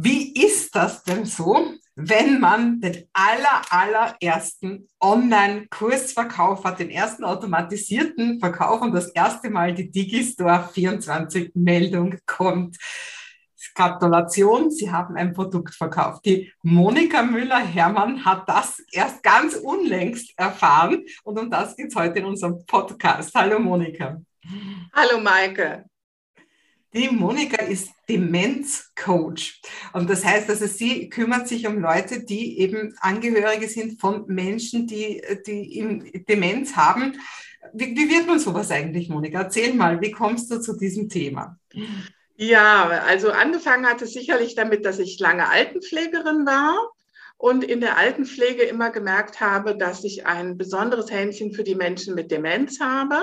Wie 0.00 0.32
ist 0.32 0.76
das 0.76 1.02
denn 1.02 1.24
so, 1.24 1.74
wenn 1.96 2.38
man 2.38 2.80
den 2.80 3.08
aller, 3.12 3.62
allerersten 3.68 4.88
Online-Kursverkauf 5.00 6.62
hat, 6.62 6.78
den 6.78 6.90
ersten 6.90 7.24
automatisierten 7.24 8.38
Verkauf 8.38 8.80
und 8.80 8.92
das 8.92 9.08
erste 9.08 9.50
Mal 9.50 9.74
die 9.74 9.90
Digistore 9.90 10.68
24 10.72 11.50
Meldung 11.54 12.14
kommt? 12.26 12.76
Gratulation, 13.74 14.70
Sie 14.70 14.88
haben 14.88 15.16
ein 15.16 15.32
Produkt 15.32 15.74
verkauft. 15.74 16.24
Die 16.26 16.52
Monika 16.62 17.24
Müller-Hermann 17.24 18.24
hat 18.24 18.48
das 18.48 18.80
erst 18.92 19.24
ganz 19.24 19.56
unlängst 19.56 20.32
erfahren 20.36 21.04
und 21.24 21.40
um 21.40 21.50
das 21.50 21.74
geht 21.74 21.88
es 21.88 21.96
heute 21.96 22.20
in 22.20 22.26
unserem 22.26 22.64
Podcast. 22.66 23.34
Hallo 23.34 23.58
Monika. 23.58 24.20
Hallo 24.92 25.20
Maike. 25.20 25.86
Die 26.94 27.08
Monika 27.10 27.62
ist 27.64 27.90
Demenzcoach. 28.08 29.60
Und 29.92 30.08
das 30.08 30.24
heißt, 30.24 30.48
also 30.48 30.66
sie 30.66 31.10
kümmert 31.10 31.46
sich 31.46 31.66
um 31.66 31.80
Leute, 31.80 32.24
die 32.24 32.58
eben 32.60 32.96
Angehörige 33.00 33.68
sind 33.68 34.00
von 34.00 34.26
Menschen, 34.26 34.86
die, 34.86 35.22
die 35.46 36.24
Demenz 36.26 36.76
haben. 36.76 37.20
Wie, 37.74 37.94
wie 37.94 38.10
wird 38.10 38.26
man 38.26 38.38
sowas 38.38 38.70
eigentlich, 38.70 39.10
Monika? 39.10 39.42
Erzähl 39.42 39.74
mal, 39.74 40.00
wie 40.00 40.12
kommst 40.12 40.50
du 40.50 40.60
zu 40.60 40.78
diesem 40.78 41.10
Thema? 41.10 41.58
Ja, 42.36 42.86
also 43.06 43.32
angefangen 43.32 43.86
hat 43.86 44.00
es 44.00 44.12
sicherlich 44.12 44.54
damit, 44.54 44.86
dass 44.86 44.98
ich 44.98 45.18
lange 45.18 45.48
Altenpflegerin 45.48 46.46
war 46.46 46.74
und 47.36 47.64
in 47.64 47.80
der 47.80 47.98
Altenpflege 47.98 48.62
immer 48.62 48.90
gemerkt 48.90 49.40
habe, 49.40 49.76
dass 49.76 50.04
ich 50.04 50.26
ein 50.26 50.56
besonderes 50.56 51.10
Händchen 51.10 51.52
für 51.52 51.64
die 51.64 51.74
Menschen 51.74 52.14
mit 52.14 52.30
Demenz 52.30 52.80
habe. 52.80 53.22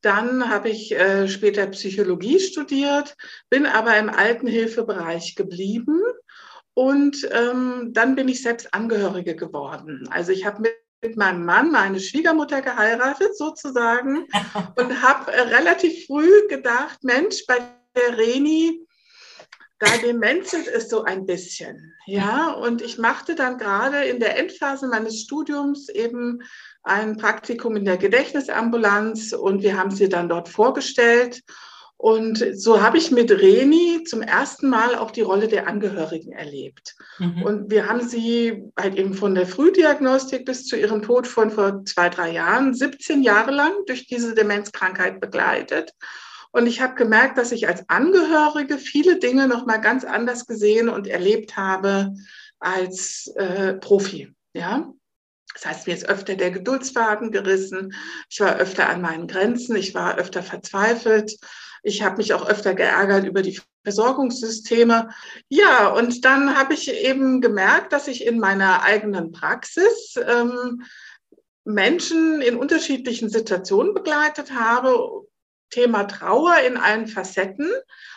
Dann 0.00 0.48
habe 0.48 0.68
ich 0.68 0.92
äh, 0.92 1.28
später 1.28 1.66
Psychologie 1.68 2.40
studiert, 2.40 3.16
bin 3.50 3.66
aber 3.66 3.96
im 3.96 4.10
Altenhilfebereich 4.10 5.34
geblieben 5.34 6.00
und 6.74 7.28
ähm, 7.32 7.90
dann 7.92 8.14
bin 8.14 8.28
ich 8.28 8.42
selbst 8.42 8.72
Angehörige 8.72 9.34
geworden. 9.34 10.08
Also 10.10 10.32
ich 10.32 10.46
habe 10.46 10.62
mit 10.62 10.72
mit 11.00 11.16
meinem 11.16 11.44
Mann 11.44 11.70
meine 11.70 12.00
Schwiegermutter 12.00 12.62
geheiratet 12.62 13.36
sozusagen 13.36 14.26
und 14.76 15.02
habe 15.02 15.32
äh, 15.32 15.40
relativ 15.42 16.06
früh 16.06 16.48
gedacht, 16.48 17.04
Mensch, 17.04 17.44
bei 17.46 17.58
der 17.96 18.18
Reni, 18.18 18.84
da 19.78 19.96
demenzelt 19.98 20.66
es 20.66 20.88
so 20.88 21.04
ein 21.04 21.24
bisschen. 21.24 21.94
Ja, 22.06 22.50
und 22.50 22.82
ich 22.82 22.98
machte 22.98 23.36
dann 23.36 23.58
gerade 23.58 24.04
in 24.04 24.18
der 24.18 24.36
Endphase 24.36 24.88
meines 24.88 25.20
Studiums 25.20 25.88
eben 25.88 26.42
ein 26.82 27.16
Praktikum 27.16 27.76
in 27.76 27.84
der 27.84 27.96
Gedächtnisambulanz 27.96 29.32
und 29.32 29.62
wir 29.62 29.76
haben 29.76 29.90
sie 29.90 30.08
dann 30.08 30.28
dort 30.28 30.48
vorgestellt. 30.48 31.42
Und 32.00 32.44
so 32.54 32.80
habe 32.80 32.96
ich 32.96 33.10
mit 33.10 33.32
Reni 33.32 34.04
zum 34.04 34.22
ersten 34.22 34.68
Mal 34.68 34.94
auch 34.94 35.10
die 35.10 35.22
Rolle 35.22 35.48
der 35.48 35.66
Angehörigen 35.66 36.30
erlebt. 36.30 36.94
Mhm. 37.18 37.42
Und 37.42 37.70
wir 37.72 37.88
haben 37.88 38.08
sie 38.08 38.62
halt 38.78 38.94
eben 38.94 39.14
von 39.14 39.34
der 39.34 39.48
Frühdiagnostik 39.48 40.44
bis 40.44 40.64
zu 40.64 40.76
ihrem 40.76 41.02
Tod 41.02 41.26
von 41.26 41.50
vor 41.50 41.84
zwei, 41.86 42.08
drei 42.08 42.30
Jahren, 42.30 42.72
17 42.72 43.24
Jahre 43.24 43.50
lang 43.50 43.72
durch 43.86 44.06
diese 44.06 44.36
Demenzkrankheit 44.36 45.20
begleitet. 45.20 45.92
Und 46.52 46.68
ich 46.68 46.80
habe 46.80 46.94
gemerkt, 46.94 47.36
dass 47.36 47.50
ich 47.50 47.66
als 47.66 47.88
Angehörige 47.88 48.78
viele 48.78 49.18
Dinge 49.18 49.48
noch 49.48 49.66
mal 49.66 49.78
ganz 49.78 50.04
anders 50.04 50.46
gesehen 50.46 50.88
und 50.88 51.08
erlebt 51.08 51.56
habe 51.56 52.14
als 52.60 53.26
äh, 53.34 53.74
Profi. 53.74 54.32
Ja, 54.54 54.92
das 55.58 55.66
heißt, 55.66 55.86
mir 55.88 55.94
ist 55.94 56.08
öfter 56.08 56.36
der 56.36 56.52
Geduldsfaden 56.52 57.32
gerissen. 57.32 57.92
Ich 58.30 58.38
war 58.38 58.56
öfter 58.56 58.88
an 58.88 59.00
meinen 59.00 59.26
Grenzen. 59.26 59.74
Ich 59.74 59.92
war 59.92 60.16
öfter 60.16 60.42
verzweifelt. 60.44 61.36
Ich 61.82 62.02
habe 62.02 62.18
mich 62.18 62.32
auch 62.32 62.48
öfter 62.48 62.74
geärgert 62.74 63.24
über 63.24 63.42
die 63.42 63.60
Versorgungssysteme. 63.82 65.08
Ja, 65.48 65.88
und 65.88 66.24
dann 66.24 66.56
habe 66.56 66.74
ich 66.74 66.92
eben 66.92 67.40
gemerkt, 67.40 67.92
dass 67.92 68.06
ich 68.06 68.24
in 68.24 68.38
meiner 68.38 68.84
eigenen 68.84 69.32
Praxis 69.32 70.14
ähm, 70.24 70.82
Menschen 71.64 72.40
in 72.40 72.56
unterschiedlichen 72.56 73.28
Situationen 73.28 73.94
begleitet 73.94 74.52
habe. 74.52 75.26
Thema 75.70 76.04
Trauer 76.04 76.60
in 76.66 76.76
allen 76.76 77.08
Facetten 77.08 77.68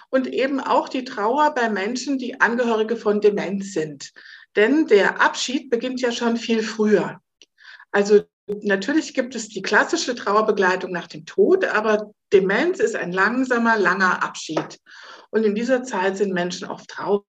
und 0.10 0.28
eben 0.28 0.60
auch 0.60 0.90
die 0.90 1.06
Trauer 1.06 1.54
bei 1.56 1.70
Menschen, 1.70 2.20
die 2.20 2.40
Angehörige 2.40 2.96
von 2.96 3.20
Demenz 3.20 3.74
sind. 3.74 4.14
Denn 4.56 4.88
der 4.88 5.22
Abschied 5.22 5.70
beginnt 5.70 6.02
ja 6.02 6.12
schon 6.12 6.38
viel 6.38 6.62
früher. 6.62 7.20
Also 7.92 8.22
natürlich 8.48 9.14
gibt 9.14 9.36
es 9.36 9.50
die 9.50 9.62
klassische 9.62 10.16
Trauerbegleitung 10.16 10.92
nach 10.92 11.08
dem 11.08 11.26
Tod, 11.26 11.66
aber 11.66 12.12
Demenz 12.34 12.80
ist 12.80 12.96
ein 12.96 13.12
langsamer, 13.12 13.78
langer 13.78 14.24
Abschied. 14.24 14.80
Und 15.30 15.44
in 15.44 15.56
dieser 15.56 15.84
Zeit 15.84 16.18
sind 16.18 16.34
Menschen 16.34 16.68
oft 16.68 16.90
traurig. 16.90 17.26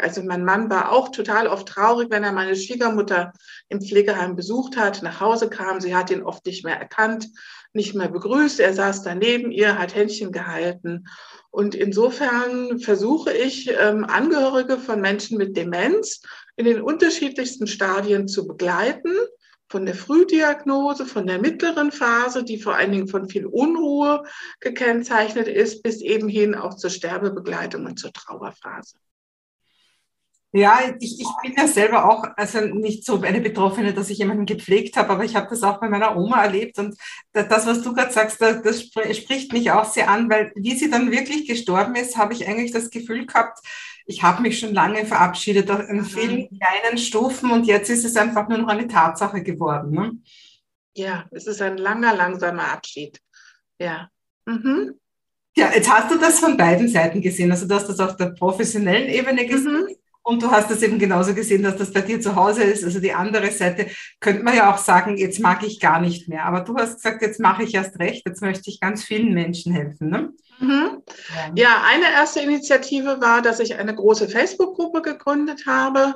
Also 0.00 0.22
mein 0.22 0.44
Mann 0.44 0.70
war 0.70 0.92
auch 0.92 1.10
total 1.10 1.46
oft 1.46 1.68
traurig, 1.68 2.08
wenn 2.10 2.24
er 2.24 2.32
meine 2.32 2.54
Schwiegermutter 2.54 3.32
im 3.68 3.80
Pflegeheim 3.80 4.36
besucht 4.36 4.76
hat, 4.76 5.02
nach 5.02 5.20
Hause 5.20 5.48
kam. 5.48 5.80
Sie 5.80 5.94
hat 5.94 6.10
ihn 6.10 6.22
oft 6.22 6.44
nicht 6.46 6.64
mehr 6.64 6.78
erkannt, 6.78 7.28
nicht 7.72 7.94
mehr 7.94 8.08
begrüßt. 8.08 8.60
Er 8.60 8.74
saß 8.74 9.02
daneben 9.02 9.50
ihr, 9.50 9.78
hat 9.78 9.94
Händchen 9.94 10.32
gehalten. 10.32 11.06
Und 11.50 11.74
insofern 11.74 12.78
versuche 12.78 13.32
ich, 13.32 13.70
ähm, 13.70 14.04
Angehörige 14.04 14.78
von 14.78 15.00
Menschen 15.00 15.38
mit 15.38 15.56
Demenz 15.56 16.22
in 16.56 16.66
den 16.66 16.80
unterschiedlichsten 16.80 17.66
Stadien 17.66 18.28
zu 18.28 18.46
begleiten 18.46 19.12
von 19.74 19.86
der 19.86 19.96
Frühdiagnose, 19.96 21.04
von 21.04 21.26
der 21.26 21.40
mittleren 21.40 21.90
Phase, 21.90 22.44
die 22.44 22.58
vor 22.58 22.76
allen 22.76 22.92
Dingen 22.92 23.08
von 23.08 23.28
viel 23.28 23.44
Unruhe 23.44 24.22
gekennzeichnet 24.60 25.48
ist, 25.48 25.82
bis 25.82 26.00
eben 26.00 26.28
hin 26.28 26.54
auch 26.54 26.74
zur 26.74 26.90
Sterbebegleitung 26.90 27.84
und 27.84 27.98
zur 27.98 28.12
Trauerphase. 28.12 28.94
Ja, 30.56 30.78
ich, 31.00 31.20
ich 31.20 31.26
bin 31.42 31.52
ja 31.56 31.66
selber 31.66 32.08
auch, 32.08 32.24
also 32.36 32.60
nicht 32.60 33.04
so 33.04 33.20
eine 33.20 33.40
Betroffene, 33.40 33.92
dass 33.92 34.08
ich 34.08 34.18
jemanden 34.18 34.46
gepflegt 34.46 34.96
habe, 34.96 35.10
aber 35.10 35.24
ich 35.24 35.34
habe 35.34 35.48
das 35.50 35.64
auch 35.64 35.80
bei 35.80 35.88
meiner 35.88 36.16
Oma 36.16 36.44
erlebt. 36.44 36.78
Und 36.78 36.96
das, 37.32 37.66
was 37.66 37.82
du 37.82 37.92
gerade 37.92 38.12
sagst, 38.12 38.40
das 38.40 38.82
spricht 38.82 39.52
mich 39.52 39.72
auch 39.72 39.84
sehr 39.84 40.08
an, 40.08 40.30
weil 40.30 40.52
wie 40.54 40.76
sie 40.76 40.88
dann 40.88 41.10
wirklich 41.10 41.48
gestorben 41.48 41.96
ist, 41.96 42.16
habe 42.16 42.34
ich 42.34 42.46
eigentlich 42.46 42.70
das 42.70 42.90
Gefühl 42.90 43.26
gehabt, 43.26 43.58
ich 44.06 44.22
habe 44.22 44.42
mich 44.42 44.60
schon 44.60 44.72
lange 44.72 45.04
verabschiedet 45.04 45.68
in 45.70 45.96
mhm. 45.96 46.04
vielen 46.04 46.48
kleinen 46.48 46.98
Stufen 46.98 47.50
und 47.50 47.66
jetzt 47.66 47.90
ist 47.90 48.04
es 48.04 48.16
einfach 48.16 48.48
nur 48.48 48.58
noch 48.58 48.68
eine 48.68 48.86
Tatsache 48.86 49.42
geworden. 49.42 49.90
Ne? 49.90 50.12
Ja, 50.96 51.24
es 51.32 51.48
ist 51.48 51.62
ein 51.62 51.78
langer, 51.78 52.14
langsamer 52.14 52.70
Abschied. 52.70 53.20
Ja. 53.80 54.08
Mhm. 54.46 55.00
Ja, 55.56 55.72
jetzt 55.74 55.90
hast 55.90 56.12
du 56.12 56.18
das 56.18 56.38
von 56.38 56.56
beiden 56.56 56.88
Seiten 56.88 57.20
gesehen. 57.20 57.50
Also 57.50 57.66
du 57.66 57.74
hast 57.74 57.88
das 57.88 57.98
auf 57.98 58.16
der 58.16 58.26
professionellen 58.26 59.08
Ebene 59.08 59.46
gesehen. 59.46 59.82
Mhm. 59.82 59.96
Und 60.26 60.42
du 60.42 60.50
hast 60.50 60.70
das 60.70 60.82
eben 60.82 60.98
genauso 60.98 61.34
gesehen, 61.34 61.62
dass 61.62 61.76
das 61.76 61.92
bei 61.92 62.00
dir 62.00 62.18
zu 62.18 62.34
Hause 62.34 62.64
ist. 62.64 62.82
Also 62.82 62.98
die 62.98 63.12
andere 63.12 63.50
Seite 63.50 63.88
könnte 64.20 64.42
man 64.42 64.56
ja 64.56 64.72
auch 64.72 64.78
sagen, 64.78 65.18
jetzt 65.18 65.38
mag 65.38 65.62
ich 65.62 65.80
gar 65.80 66.00
nicht 66.00 66.28
mehr. 66.28 66.46
Aber 66.46 66.60
du 66.60 66.74
hast 66.76 66.96
gesagt, 66.96 67.20
jetzt 67.20 67.40
mache 67.40 67.62
ich 67.62 67.74
erst 67.74 67.98
recht. 67.98 68.26
Jetzt 68.26 68.40
möchte 68.40 68.70
ich 68.70 68.80
ganz 68.80 69.04
vielen 69.04 69.34
Menschen 69.34 69.74
helfen. 69.74 70.08
Ne? 70.08 70.32
Mhm. 70.60 71.02
Ja, 71.54 71.82
eine 71.86 72.10
erste 72.10 72.40
Initiative 72.40 73.20
war, 73.20 73.42
dass 73.42 73.60
ich 73.60 73.76
eine 73.76 73.94
große 73.94 74.28
Facebook-Gruppe 74.30 75.02
gegründet 75.02 75.64
habe 75.66 76.14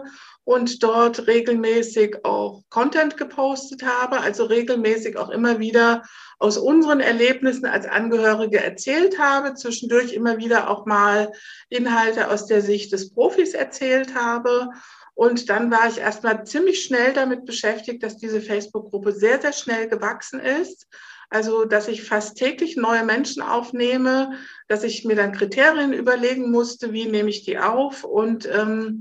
und 0.48 0.82
dort 0.82 1.26
regelmäßig 1.26 2.24
auch 2.24 2.62
Content 2.70 3.18
gepostet 3.18 3.82
habe, 3.82 4.20
also 4.20 4.44
regelmäßig 4.44 5.18
auch 5.18 5.28
immer 5.28 5.58
wieder 5.58 6.04
aus 6.38 6.56
unseren 6.56 7.00
Erlebnissen 7.00 7.66
als 7.66 7.84
Angehörige 7.84 8.58
erzählt 8.58 9.18
habe, 9.18 9.52
zwischendurch 9.52 10.14
immer 10.14 10.38
wieder 10.38 10.70
auch 10.70 10.86
mal 10.86 11.30
Inhalte 11.68 12.30
aus 12.30 12.46
der 12.46 12.62
Sicht 12.62 12.92
des 12.92 13.12
Profis 13.12 13.52
erzählt 13.52 14.14
habe. 14.14 14.70
Und 15.14 15.50
dann 15.50 15.70
war 15.70 15.86
ich 15.86 15.98
erstmal 15.98 16.46
ziemlich 16.46 16.82
schnell 16.82 17.12
damit 17.12 17.44
beschäftigt, 17.44 18.02
dass 18.02 18.16
diese 18.16 18.40
Facebook-Gruppe 18.40 19.12
sehr, 19.12 19.42
sehr 19.42 19.52
schnell 19.52 19.86
gewachsen 19.86 20.40
ist 20.40 20.86
also, 21.30 21.66
dass 21.66 21.88
ich 21.88 22.04
fast 22.04 22.38
täglich 22.38 22.76
neue 22.76 23.04
Menschen 23.04 23.42
aufnehme, 23.42 24.32
dass 24.66 24.82
ich 24.82 25.04
mir 25.04 25.14
dann 25.14 25.32
Kriterien 25.32 25.92
überlegen 25.92 26.50
musste, 26.50 26.92
wie 26.92 27.04
nehme 27.04 27.28
ich 27.28 27.44
die 27.44 27.58
auf. 27.58 28.02
Und 28.04 28.46
ähm, 28.46 29.00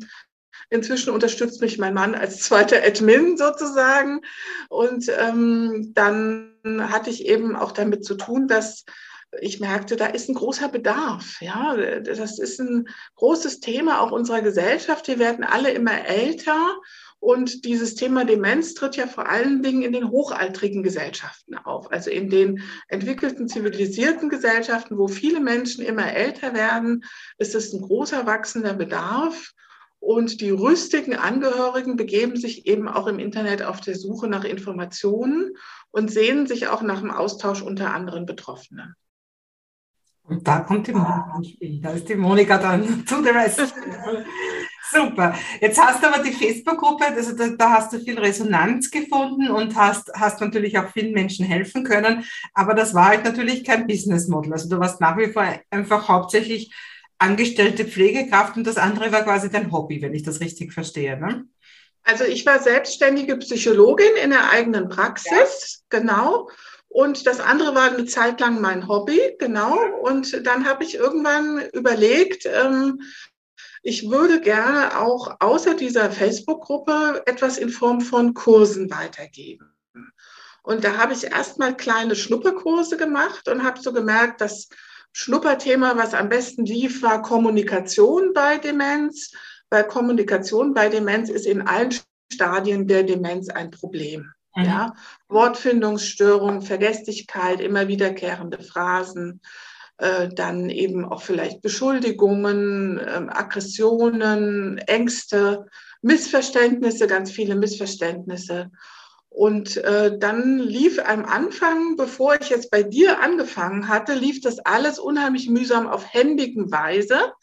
inzwischen 0.70 1.12
unterstützt 1.12 1.62
mich 1.62 1.78
mein 1.78 1.94
Mann 1.94 2.16
als 2.16 2.40
zweiter 2.40 2.84
Admin 2.84 3.38
sozusagen. 3.38 4.22
Und 4.70 5.10
ähm, 5.18 5.92
dann 5.94 6.54
hatte 6.64 7.10
ich 7.10 7.26
eben 7.26 7.56
auch 7.56 7.72
damit 7.72 8.06
zu 8.06 8.16
tun, 8.16 8.48
dass 8.48 8.86
ich 9.42 9.60
merkte, 9.60 9.98
da 9.98 10.06
ist 10.08 10.30
ein 10.30 10.36
großer 10.36 10.70
Bedarf. 10.70 11.42
Ja, 11.42 11.76
das 12.00 12.40
ist 12.40 12.60
ein 12.60 12.88
großes 13.16 13.60
Thema 13.60 14.00
auch 14.00 14.12
unserer 14.12 14.42
Gesellschaft. 14.42 15.08
Wir 15.08 15.20
werden 15.20 15.44
alle 15.44 15.72
immer 15.72 16.06
älter 16.06 16.78
und 17.20 17.66
dieses 17.66 17.96
Thema 17.96 18.26
Demenz 18.26 18.74
tritt 18.74 18.96
ja 18.96 19.08
vor 19.08 19.28
allen 19.28 19.64
Dingen 19.64 19.82
in 19.82 19.92
den 19.92 20.12
hochaltrigen 20.12 20.84
Gesellschaften 20.84 21.56
auf, 21.58 21.92
also 21.92 22.12
in 22.12 22.30
den 22.30 22.62
entwickelten, 22.88 23.48
zivilisierten 23.48 24.30
Gesellschaften, 24.30 24.98
wo 24.98 25.08
viele 25.08 25.40
Menschen 25.40 25.84
immer 25.84 26.14
älter 26.14 26.54
werden, 26.54 27.04
ist 27.38 27.56
es 27.56 27.74
ein 27.74 27.82
großer 27.82 28.26
wachsender 28.26 28.74
Bedarf. 28.74 29.54
Und 30.00 30.42
die 30.42 30.52
rüstigen 30.52 31.16
Angehörigen 31.16 31.98
begeben 31.98 32.38
sich 32.38 32.66
eben 32.68 32.88
auch 32.88 33.08
im 33.08 33.20
Internet 33.20 33.64
auf 33.64 33.82
der 33.82 33.96
Suche 33.96 34.28
nach 34.28 34.44
Informationen 34.44 35.56
und 35.92 36.12
sehnen 36.12 36.48
sich 36.48 36.68
auch 36.68 36.82
nach 36.82 37.02
dem 37.02 37.12
Austausch 37.12 37.62
unter 37.62 37.94
anderen 37.94 38.26
Betroffenen. 38.26 38.96
Und 40.24 40.46
da 40.46 40.60
kommt 40.60 40.88
die 40.88 40.94
Monika 40.94 41.34
ins 41.38 41.50
Spiel. 41.50 41.82
Da 41.82 41.92
ist 41.92 42.10
die 42.10 42.16
Monika 42.16 42.58
dann 42.58 43.06
zu 43.06 43.22
dem 43.22 43.36
Rest. 43.36 43.74
Super. 44.92 45.36
Jetzt 45.60 45.82
hast 45.82 46.02
du 46.02 46.08
aber 46.08 46.24
die 46.24 46.32
Facebook-Gruppe, 46.32 47.08
also 47.08 47.36
da, 47.36 47.48
da, 47.50 47.72
hast 47.72 47.92
du 47.92 48.00
viel 48.00 48.18
Resonanz 48.18 48.90
gefunden 48.90 49.50
und 49.50 49.76
hast, 49.76 50.12
hast 50.14 50.40
natürlich 50.40 50.78
auch 50.78 50.90
vielen 50.92 51.14
Menschen 51.14 51.46
helfen 51.46 51.84
können. 51.84 52.24
Aber 52.54 52.74
das 52.74 52.94
war 52.94 53.08
halt 53.08 53.26
natürlich 53.26 53.64
kein 53.64 53.88
Business 53.88 54.28
Model. 54.28 54.54
Also 54.54 54.70
du 54.70 54.80
warst 54.80 55.02
nach 55.02 55.18
wie 55.18 55.32
vor 55.32 55.46
einfach 55.72 56.08
hauptsächlich 56.08 56.74
angestellte 57.20 57.86
Pflegekraft 57.86 58.58
und 58.58 58.66
das 58.66 58.78
andere 58.78 59.12
war 59.12 59.24
quasi 59.24 59.50
dein 59.50 59.72
Hobby, 59.72 60.02
wenn 60.02 60.14
ich 60.14 60.24
das 60.24 60.40
richtig 60.40 60.74
verstehe. 60.74 61.20
Ne? 61.20 61.48
Also 62.04 62.24
ich 62.24 62.46
war 62.46 62.60
selbstständige 62.60 63.38
Psychologin 63.38 64.16
in 64.24 64.30
der 64.30 64.50
eigenen 64.52 64.90
Praxis, 64.90 65.84
ja. 65.92 66.00
genau. 66.00 66.50
Und 66.88 67.28
das 67.28 67.40
andere 67.40 67.76
war 67.76 67.92
eine 67.92 68.06
Zeit 68.06 68.40
lang 68.40 68.62
mein 68.62 68.88
Hobby, 68.88 69.20
genau. 69.40 69.78
Und 70.02 70.46
dann 70.48 70.66
habe 70.66 70.84
ich 70.84 70.96
irgendwann 70.96 71.62
überlegt, 71.74 72.46
ähm, 72.46 73.02
ich 73.84 74.10
würde 74.10 74.42
gerne 74.42 75.00
auch 75.00 75.36
außer 75.40 75.74
dieser 75.74 76.12
Facebook-Gruppe 76.12 77.24
etwas 77.26 77.58
in 77.58 77.70
Form 77.70 78.02
von 78.02 78.34
Kursen 78.34 78.90
weitergeben. 78.90 79.74
Und 80.64 80.84
da 80.84 80.98
habe 80.98 81.14
ich 81.14 81.24
erstmal 81.24 81.76
kleine 81.76 82.16
Schnupperkurse 82.16 82.98
gemacht 82.98 83.48
und 83.48 83.64
habe 83.64 83.80
so 83.82 83.94
gemerkt, 83.94 84.42
das 84.42 84.68
Schnupperthema, 85.12 85.98
was 85.98 86.14
am 86.14 86.30
besten 86.30 86.66
lief, 86.66 87.02
war 87.02 87.22
Kommunikation 87.22 88.34
bei 88.34 88.58
Demenz, 88.58 89.32
weil 89.70 89.86
Kommunikation 89.86 90.74
bei 90.74 90.90
Demenz 90.90 91.30
ist 91.30 91.46
in 91.46 91.68
allen 91.68 91.94
Stadien 92.32 92.88
der 92.88 93.04
Demenz 93.04 93.50
ein 93.50 93.72
Problem. 93.72 94.32
Mhm. 94.56 94.64
Ja, 94.64 94.96
Wortfindungsstörung, 95.30 96.62
Vergesslichkeit, 96.62 97.62
immer 97.62 97.88
wiederkehrende 97.88 98.60
Phrasen, 98.60 99.42
äh, 99.98 100.30
dann 100.30 100.70
eben 100.70 101.06
auch 101.06 101.22
vielleicht 101.22 101.62
Beschuldigungen, 101.62 103.00
äh, 103.00 103.28
Aggressionen, 103.30 104.78
Ängste, 104.80 105.66
Missverständnisse, 106.02 107.08
ganz 107.08 107.32
viele 107.32 107.56
Missverständnisse. 107.56 108.72
Und 109.38 109.78
äh, 109.78 110.18
dann 110.18 110.58
lief 110.58 110.98
am 110.98 111.24
Anfang, 111.24 111.96
bevor 111.96 112.42
ich 112.42 112.50
jetzt 112.50 112.72
bei 112.72 112.82
dir 112.82 113.22
angefangen 113.22 113.88
hatte, 113.88 114.16
lief 114.16 114.42
das 114.42 114.58
alles 114.58 114.98
unheimlich 114.98 115.48
mühsam 115.48 115.88
auf 115.88 116.12
händigen 116.12 116.72
Weise. 116.72 117.34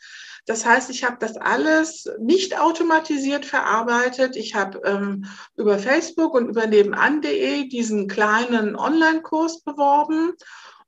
Das 0.44 0.66
heißt, 0.66 0.90
ich 0.90 1.04
habe 1.04 1.18
das 1.20 1.36
alles 1.36 2.10
nicht 2.18 2.58
automatisiert 2.58 3.46
verarbeitet. 3.46 4.34
Ich 4.34 4.56
habe 4.56 4.80
ähm, 4.84 5.26
über 5.56 5.78
Facebook 5.78 6.34
und 6.34 6.48
über 6.48 6.66
nebenan.de 6.66 7.68
diesen 7.68 8.08
kleinen 8.08 8.74
Online-Kurs 8.74 9.62
beworben 9.62 10.32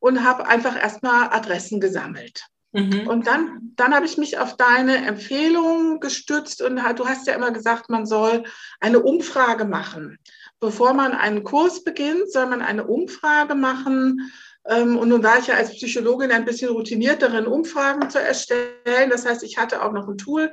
und 0.00 0.24
habe 0.24 0.48
einfach 0.48 0.76
erstmal 0.76 1.28
Adressen 1.30 1.78
gesammelt. 1.78 2.46
Mhm. 2.72 3.06
Und 3.06 3.28
dann, 3.28 3.72
dann 3.76 3.94
habe 3.94 4.06
ich 4.06 4.18
mich 4.18 4.38
auf 4.38 4.56
deine 4.56 5.06
Empfehlung 5.06 6.00
gestützt 6.00 6.62
und 6.62 6.82
du 6.96 7.06
hast 7.06 7.28
ja 7.28 7.34
immer 7.34 7.52
gesagt, 7.52 7.90
man 7.90 8.06
soll 8.06 8.42
eine 8.80 8.98
Umfrage 8.98 9.66
machen. 9.66 10.18
Bevor 10.60 10.94
man 10.94 11.12
einen 11.12 11.44
Kurs 11.44 11.84
beginnt, 11.84 12.32
soll 12.32 12.46
man 12.46 12.62
eine 12.62 12.86
Umfrage 12.86 13.54
machen. 13.54 14.32
Ähm, 14.66 14.96
und 14.96 15.08
nun 15.08 15.22
war 15.22 15.38
ich 15.38 15.48
ja 15.48 15.54
als 15.54 15.72
Psychologin 15.72 16.32
ein 16.32 16.44
bisschen 16.44 16.70
routiniert 16.70 17.22
darin, 17.22 17.46
Umfragen 17.46 18.10
zu 18.10 18.20
erstellen. 18.20 19.10
Das 19.10 19.26
heißt, 19.26 19.42
ich 19.42 19.58
hatte 19.58 19.82
auch 19.82 19.92
noch 19.92 20.08
ein 20.08 20.18
Tool, 20.18 20.52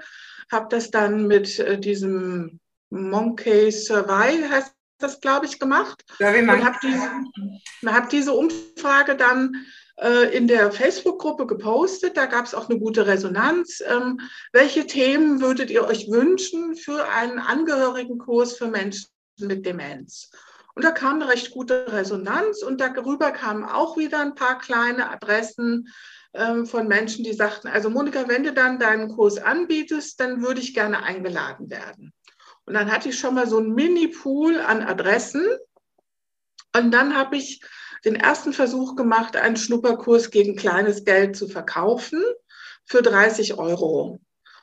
habe 0.51 0.67
das 0.69 0.91
dann 0.91 1.27
mit 1.27 1.59
äh, 1.59 1.79
diesem 1.79 2.59
Monkey 2.89 3.71
Survey, 3.71 4.44
heißt 4.50 4.75
das, 5.00 5.19
glaube 5.19 5.45
ich, 5.45 5.59
gemacht. 5.59 6.03
Ja, 6.19 6.31
und 6.31 6.65
habe 6.65 6.77
diese, 6.81 7.94
hab 7.94 8.09
diese 8.09 8.33
Umfrage 8.33 9.15
dann 9.15 9.65
äh, 9.97 10.35
in 10.35 10.47
der 10.47 10.71
Facebook-Gruppe 10.71 11.47
gepostet. 11.47 12.17
Da 12.17 12.25
gab 12.25 12.45
es 12.45 12.53
auch 12.53 12.69
eine 12.69 12.79
gute 12.79 13.07
Resonanz. 13.07 13.81
Ähm, 13.85 14.19
welche 14.51 14.85
Themen 14.85 15.41
würdet 15.41 15.71
ihr 15.71 15.85
euch 15.85 16.09
wünschen 16.09 16.75
für 16.75 17.07
einen 17.09 17.39
Angehörigenkurs 17.39 18.57
für 18.57 18.67
Menschen 18.67 19.07
mit 19.39 19.65
Demenz? 19.65 20.31
Und 20.75 20.83
da 20.83 20.91
kam 20.91 21.21
eine 21.21 21.30
recht 21.30 21.51
gute 21.51 21.91
Resonanz 21.91 22.63
und 22.63 22.81
darüber 22.81 23.31
kamen 23.31 23.63
auch 23.63 23.97
wieder 23.97 24.19
ein 24.21 24.35
paar 24.35 24.57
kleine 24.57 25.09
Adressen 25.12 25.88
ähm, 26.33 26.65
von 26.65 26.88
Menschen, 26.88 27.24
die 27.24 27.33
sagten, 27.33 27.68
also 27.68 27.89
Monika, 27.89 28.27
wenn 28.27 28.44
du 28.44 28.53
dann 28.53 28.80
deinen 28.80 29.09
Kurs 29.09 29.38
anbietest, 29.38 30.19
dann 30.19 30.41
würde 30.41 30.62
ich 30.62 30.74
gerne 30.74 31.03
eingeladen 31.03 31.69
werden. 31.69 32.12
Und 32.65 32.74
dann 32.74 32.91
hatte 32.91 33.09
ich 33.09 33.19
schon 33.19 33.35
mal 33.35 33.47
so 33.47 33.57
einen 33.57 33.74
Mini-Pool 33.74 34.59
an 34.59 34.81
Adressen. 34.81 35.45
Und 36.75 36.91
dann 36.91 37.15
habe 37.15 37.38
ich 37.38 37.62
den 38.03 38.15
ersten 38.15 38.51
Versuch 38.51 38.95
gemacht, 38.95 39.36
einen 39.36 39.57
Schnupperkurs 39.57 40.31
gegen 40.31 40.56
kleines 40.56 41.06
Geld 41.06 41.36
zu 41.36 41.47
verkaufen 41.47 42.24
für 42.86 43.01
30 43.01 43.59
Euro. 43.59 44.19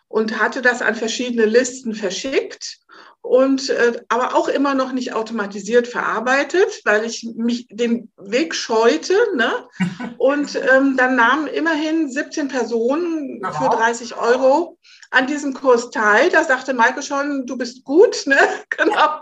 Und 0.08 0.40
hatte 0.40 0.60
das 0.60 0.82
an 0.82 0.96
verschiedene 0.96 1.44
Listen 1.44 1.94
verschickt 1.94 2.80
und 3.22 3.68
äh, 3.68 4.00
aber 4.08 4.34
auch 4.34 4.48
immer 4.48 4.74
noch 4.74 4.92
nicht 4.92 5.12
automatisiert 5.12 5.86
verarbeitet, 5.86 6.80
weil 6.84 7.04
ich 7.04 7.28
mich 7.36 7.66
den 7.70 8.10
Weg 8.16 8.54
scheute. 8.54 9.14
Ne? 9.34 9.52
Und 10.18 10.56
ähm, 10.56 10.96
dann 10.96 11.16
nahmen 11.16 11.46
immerhin 11.46 12.10
17 12.10 12.48
Personen 12.48 13.40
für 13.40 13.68
30 13.68 14.16
Euro 14.16 14.78
an 15.10 15.26
diesem 15.26 15.54
Kurs 15.54 15.90
teil. 15.90 16.30
Da 16.30 16.44
sagte 16.44 16.74
Maike 16.74 17.02
schon, 17.02 17.46
du 17.46 17.56
bist 17.56 17.84
gut, 17.84 18.26
ne? 18.26 18.38
Genau. 18.76 19.20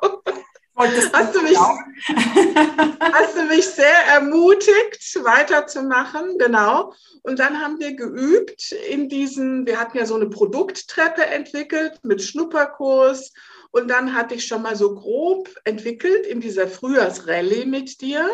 Hast 0.78 1.34
du, 1.34 1.42
mich, 1.42 1.58
hast 1.58 3.36
du 3.36 3.42
mich 3.44 3.66
sehr 3.66 4.06
ermutigt, 4.12 5.18
weiterzumachen, 5.24 6.38
genau. 6.38 6.94
Und 7.22 7.40
dann 7.40 7.60
haben 7.60 7.80
wir 7.80 7.94
geübt 7.94 8.70
in 8.88 9.08
diesen, 9.08 9.66
wir 9.66 9.80
hatten 9.80 9.98
ja 9.98 10.06
so 10.06 10.14
eine 10.14 10.30
Produkttreppe 10.30 11.26
entwickelt 11.26 11.98
mit 12.04 12.22
Schnupperkurs. 12.22 13.32
Und 13.72 13.88
dann 13.88 14.14
hatte 14.14 14.36
ich 14.36 14.46
schon 14.46 14.62
mal 14.62 14.76
so 14.76 14.94
grob 14.94 15.50
entwickelt 15.64 16.24
in 16.26 16.40
dieser 16.40 16.68
Frühjahrsrallye 16.68 17.66
mit 17.66 18.00
dir, 18.00 18.30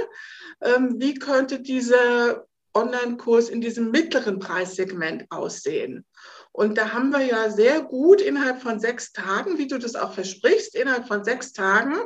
ähm, 0.60 0.96
wie 0.98 1.14
könnte 1.14 1.60
dieser 1.60 2.46
Online-Kurs 2.74 3.48
in 3.48 3.60
diesem 3.60 3.90
mittleren 3.90 4.38
Preissegment 4.38 5.24
aussehen. 5.30 6.04
Und 6.56 6.78
da 6.78 6.92
haben 6.92 7.10
wir 7.10 7.22
ja 7.22 7.50
sehr 7.50 7.80
gut 7.80 8.20
innerhalb 8.20 8.62
von 8.62 8.78
sechs 8.78 9.12
Tagen, 9.12 9.58
wie 9.58 9.66
du 9.66 9.76
das 9.76 9.96
auch 9.96 10.12
versprichst, 10.12 10.76
innerhalb 10.76 11.08
von 11.08 11.24
sechs 11.24 11.52
Tagen 11.52 11.96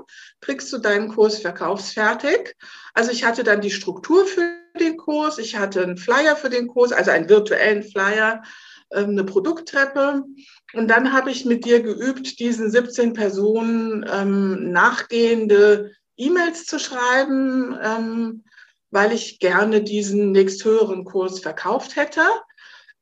kriegst 0.41 0.73
du 0.73 0.79
deinen 0.79 1.11
Kurs 1.11 1.41
verkaufsfertig. 1.41 2.56
Also 2.95 3.11
ich 3.11 3.25
hatte 3.25 3.45
dann 3.45 3.61
die 3.61 3.71
Struktur 3.71 4.25
für 4.25 4.56
den 4.81 4.97
Kurs, 4.97 5.37
ich 5.37 5.59
hatte 5.59 5.83
einen 5.83 5.99
Flyer 5.99 6.35
für 6.35 6.49
den 6.49 6.67
Kurs, 6.67 6.93
also 6.93 7.11
einen 7.11 7.29
virtuellen 7.29 7.83
Flyer, 7.83 8.43
ähm, 8.91 9.11
eine 9.11 9.25
Produkttreppe. 9.25 10.25
Und 10.73 10.89
dann 10.89 11.12
habe 11.12 11.31
ich 11.31 11.45
mit 11.45 11.67
dir 11.67 11.83
geübt, 11.83 12.41
diesen 12.41 12.71
17 12.71 13.12
Personen 13.12 14.07
ähm, 14.11 14.73
nachgehende 14.73 15.93
E-Mails 16.17 16.64
zu 16.64 16.78
schreiben, 16.78 17.76
ähm, 17.83 18.45
weil 18.90 19.12
ich 19.12 19.40
gerne 19.40 19.83
diesen 19.83 20.33
nächsthöheren 20.33 21.05
Kurs 21.05 21.40
verkauft 21.40 21.97
hätte 21.97 22.23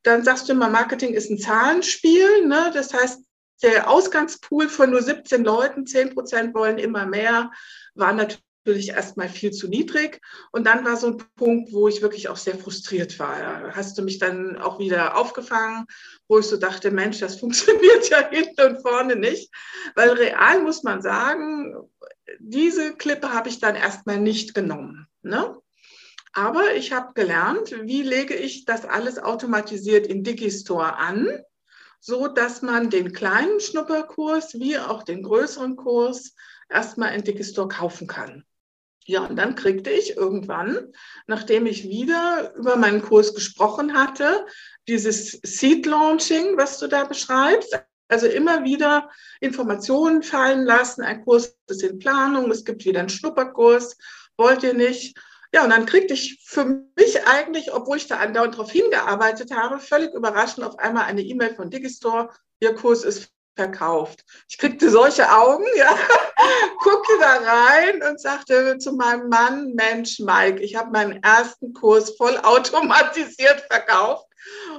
dann 0.07 0.25
sagst 0.25 0.49
du 0.49 0.53
immer, 0.53 0.69
Marketing 0.69 1.15
ist 1.15 1.31
ein 1.31 1.39
Zahlenspiel. 1.39 2.47
Ne? 2.47 2.71
Das 2.73 2.95
heißt, 2.95 3.23
der 3.63 3.91
Ausgangspool 3.91 4.69
von 4.69 4.91
nur 4.91 5.03
17 5.03 5.45
Leuten, 5.45 5.87
10 5.87 6.15
Prozent 6.15 6.55
wollen 6.55 6.79
immer 6.79 7.07
mehr, 7.07 7.51
war 7.95 8.13
natürlich 8.13 8.91
erstmal 8.91 9.29
viel 9.29 9.51
zu 9.51 9.67
niedrig. 9.67 10.21
Und 10.53 10.67
dann 10.67 10.85
war 10.85 10.97
so 10.97 11.09
ein 11.09 11.17
Punkt, 11.37 11.73
wo 11.73 11.89
ich 11.89 12.03
wirklich 12.03 12.29
auch 12.29 12.37
sehr 12.37 12.57
frustriert 12.57 13.19
war. 13.19 13.39
Da 13.39 13.73
hast 13.75 13.97
du 13.99 14.03
mich 14.03 14.19
dann 14.19 14.59
auch 14.59 14.79
wieder 14.79 15.17
aufgefangen, 15.17 15.87
wo 16.29 16.39
ich 16.39 16.47
so 16.47 16.57
dachte, 16.57 16.91
Mensch, 16.91 17.19
das 17.19 17.37
funktioniert 17.41 18.09
ja 18.09 18.29
hinten 18.31 18.61
und 18.61 18.83
vorne 18.83 19.17
nicht. 19.17 19.53
Weil 19.95 20.11
real 20.11 20.63
muss 20.63 20.83
man 20.83 21.03
sagen, 21.03 21.75
diese 22.39 22.95
Klippe 22.95 23.33
habe 23.33 23.49
ich 23.49 23.59
dann 23.59 23.75
erstmal 23.75 24.19
nicht 24.19 24.55
genommen. 24.55 25.09
Ne? 25.23 25.57
Aber 26.37 26.75
ich 26.75 26.93
habe 26.93 27.15
gelernt, 27.15 27.75
wie 27.85 28.03
lege 28.03 28.35
ich 28.35 28.67
das 28.67 28.85
alles 28.85 29.19
automatisiert 29.19 30.07
in 30.07 30.23
Digistore 30.23 30.97
an, 30.97 31.27
so 31.99 32.29
dass 32.29 32.61
man 32.61 32.91
den 32.91 33.15
kleinen 33.15 33.59
Schnupperkurs 33.59 34.53
wie 34.61 34.79
auch 34.79 35.03
den 35.03 35.23
größeren 35.23 35.77
Kurs 35.77 36.35
erstmal 36.69 37.15
in 37.15 37.25
Digistore 37.25 37.69
kaufen 37.69 38.07
kann. 38.07 38.45
Ja, 39.07 39.25
und 39.25 39.37
dann 39.37 39.55
kriegte 39.55 39.89
ich 39.89 40.19
irgendwann, 40.19 40.93
nachdem 41.27 41.65
ich 41.65 41.89
wieder 41.89 42.53
über 42.55 42.77
meinen 42.77 43.01
Kurs 43.01 43.35
gesprochen 43.35 43.97
hatte, 43.97 44.45
dieses 44.89 45.41
Seed 45.43 45.87
Launching, 45.87 46.59
was 46.59 46.79
du 46.79 46.87
da 46.87 47.05
beschreibst. 47.05 47.81
Also 48.09 48.27
immer 48.27 48.63
wieder 48.63 49.11
Informationen 49.41 50.23
fallen 50.23 50.67
lassen. 50.67 51.01
Ein 51.01 51.25
Kurs 51.25 51.57
ist 51.67 51.83
in 51.83 51.99
Planung, 51.99 52.51
es 52.51 52.67
gibt 52.67 52.85
wieder 52.85 53.01
einen 53.01 53.09
Schnupperkurs. 53.09 53.97
Wollt 54.37 54.63
ihr 54.65 54.75
nicht? 54.75 55.17
Ja, 55.57 55.65
und 55.65 55.71
dann 55.71 55.87
kriegte 55.87 56.13
ich 56.13 56.39
für 56.45 56.67
mich 56.97 57.27
eigentlich, 57.27 57.73
obwohl 57.73 57.97
ich 57.97 58.07
da 58.07 58.19
andauernd 58.19 58.53
darauf 58.53 58.71
hingearbeitet 58.71 59.53
habe, 59.57 59.79
völlig 59.79 60.13
überraschend 60.13 60.67
auf 60.67 60.79
einmal 60.79 61.05
eine 61.05 61.23
E-Mail 61.23 61.55
von 61.55 61.71
Digistore, 61.71 62.29
Ihr 62.61 62.75
Kurs 62.75 63.05
ist 63.05 63.31
verkauft. 63.57 64.23
Ich 64.51 64.59
kriegte 64.59 64.91
solche 64.91 65.33
Augen, 65.33 65.65
ja, 65.79 65.97
guckte 66.81 67.13
da 67.21 67.39
rein 67.39 68.03
und 68.03 68.21
sagte 68.21 68.77
zu 68.77 68.93
meinem 68.93 69.31
Mann, 69.31 69.73
Mensch, 69.73 70.21
Mike, 70.21 70.61
ich 70.61 70.77
habe 70.77 70.91
meinen 70.91 71.23
ersten 71.23 71.73
Kurs 71.73 72.15
voll 72.19 72.37
automatisiert 72.37 73.63
verkauft. 73.71 74.27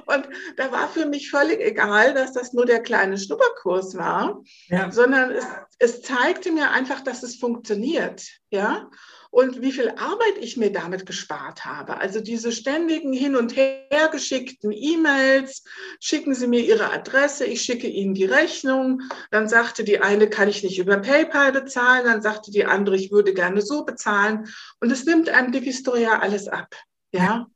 Und 0.06 0.28
da 0.56 0.70
war 0.70 0.88
für 0.88 1.06
mich 1.06 1.28
völlig 1.28 1.60
egal, 1.60 2.14
dass 2.14 2.34
das 2.34 2.52
nur 2.52 2.66
der 2.66 2.84
kleine 2.84 3.18
Schnupperkurs 3.18 3.96
war, 3.96 4.44
ja. 4.68 4.92
sondern 4.92 5.32
es, 5.32 5.44
es 5.80 6.02
zeigte 6.02 6.52
mir 6.52 6.70
einfach, 6.70 7.00
dass 7.00 7.24
es 7.24 7.34
funktioniert. 7.34 8.22
Ja 8.50 8.88
und 9.30 9.60
wie 9.60 9.72
viel 9.72 9.90
Arbeit 9.90 10.38
ich 10.40 10.56
mir 10.56 10.72
damit 10.72 11.06
gespart 11.06 11.64
habe. 11.64 11.98
Also 11.98 12.20
diese 12.20 12.52
ständigen 12.52 13.12
hin 13.12 13.36
und 13.36 13.56
her 13.56 14.08
geschickten 14.10 14.72
E-Mails, 14.72 15.64
schicken 16.00 16.34
Sie 16.34 16.46
mir 16.46 16.60
Ihre 16.60 16.92
Adresse, 16.92 17.44
ich 17.44 17.62
schicke 17.62 17.86
Ihnen 17.86 18.14
die 18.14 18.24
Rechnung. 18.24 19.02
Dann 19.30 19.48
sagte 19.48 19.84
die 19.84 20.00
eine, 20.00 20.28
kann 20.28 20.48
ich 20.48 20.62
nicht 20.62 20.78
über 20.78 20.98
PayPal 20.98 21.52
bezahlen. 21.52 22.06
Dann 22.06 22.22
sagte 22.22 22.50
die 22.50 22.64
andere, 22.64 22.96
ich 22.96 23.12
würde 23.12 23.34
gerne 23.34 23.62
so 23.62 23.84
bezahlen. 23.84 24.48
Und 24.80 24.90
es 24.90 25.04
nimmt 25.04 25.28
einem 25.28 25.52
Digistore 25.52 26.00
ja 26.00 26.18
alles 26.18 26.48
ab. 26.48 26.74
Ja. 27.12 27.46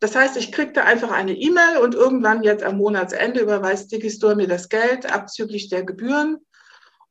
Das 0.00 0.16
heißt, 0.16 0.36
ich 0.36 0.50
kriegte 0.50 0.84
einfach 0.84 1.12
eine 1.12 1.34
E-Mail 1.34 1.78
und 1.78 1.94
irgendwann 1.94 2.42
jetzt 2.42 2.64
am 2.64 2.78
Monatsende 2.78 3.40
überweist 3.40 3.92
Digistore 3.92 4.34
mir 4.34 4.48
das 4.48 4.68
Geld 4.68 5.06
abzüglich 5.12 5.68
der 5.68 5.84
Gebühren. 5.84 6.38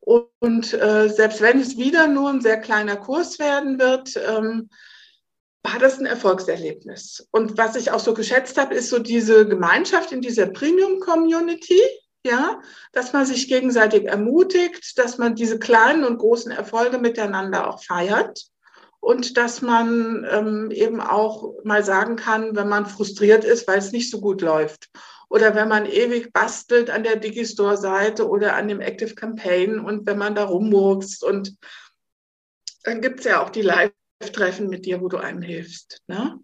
Und 0.02 0.74
äh, 0.74 1.10
selbst 1.10 1.42
wenn 1.42 1.60
es 1.60 1.78
wieder 1.78 2.08
nur 2.08 2.30
ein 2.30 2.42
sehr 2.42 2.60
kleiner 2.60 2.98
Kurs 2.98 3.40
werden 3.40 3.80
wird, 3.80 4.18
ähm, 4.18 4.70
war 5.64 5.78
das 5.80 6.00
ein 6.00 6.08
Erfolgserlebnis. 6.08 7.28
Und 7.32 7.58
was 7.58 7.76
ich 7.76 7.92
auch 7.92 8.00
so 8.00 8.16
geschätzt 8.16 8.58
habe, 8.58 8.74
ist 8.74 8.90
so 8.90 8.98
diese 8.98 9.48
Gemeinschaft 9.48 10.12
in 10.12 10.22
dieser 10.22 10.48
Premium-Community, 10.48 11.80
ja, 12.26 12.60
dass 12.94 13.14
man 13.14 13.26
sich 13.26 13.48
gegenseitig 13.48 14.06
ermutigt, 14.06 14.98
dass 14.98 15.20
man 15.20 15.36
diese 15.36 15.60
kleinen 15.60 16.04
und 16.04 16.18
großen 16.18 16.52
Erfolge 16.52 16.98
miteinander 16.98 17.68
auch 17.68 17.84
feiert 17.84 18.46
und 19.00 19.38
dass 19.38 19.62
man 19.62 20.28
ähm, 20.30 20.72
eben 20.72 21.00
auch 21.00 21.54
mal 21.64 21.84
sagen 21.84 22.16
kann, 22.16 22.56
wenn 22.56 22.68
man 22.68 22.86
frustriert 22.88 23.44
ist, 23.44 23.68
weil 23.68 23.80
es 23.80 23.92
nicht 23.92 24.10
so 24.10 24.20
gut 24.20 24.42
läuft 24.42 24.90
oder 25.32 25.56
wenn 25.56 25.70
man 25.70 25.86
ewig 25.86 26.34
bastelt 26.34 26.90
an 26.90 27.04
der 27.04 27.16
Digistore-Seite 27.16 28.28
oder 28.28 28.56
an 28.56 28.68
dem 28.68 28.82
Active 28.82 29.16
Campaign 29.16 29.80
und 29.80 30.06
wenn 30.06 30.18
man 30.18 30.36
da 30.36 30.44
rummurkst 30.44 31.24
und 31.24 31.56
dann 32.84 33.00
gibt 33.00 33.20
es 33.20 33.26
ja 33.26 33.42
auch 33.42 33.50
die 33.50 33.62
Live-Treffen 33.62 34.68
mit 34.68 34.86
dir, 34.86 35.00
wo 35.00 35.08
du 35.08 35.18
einem 35.18 35.42
hilfst. 35.42 36.02
Ne? 36.08 36.38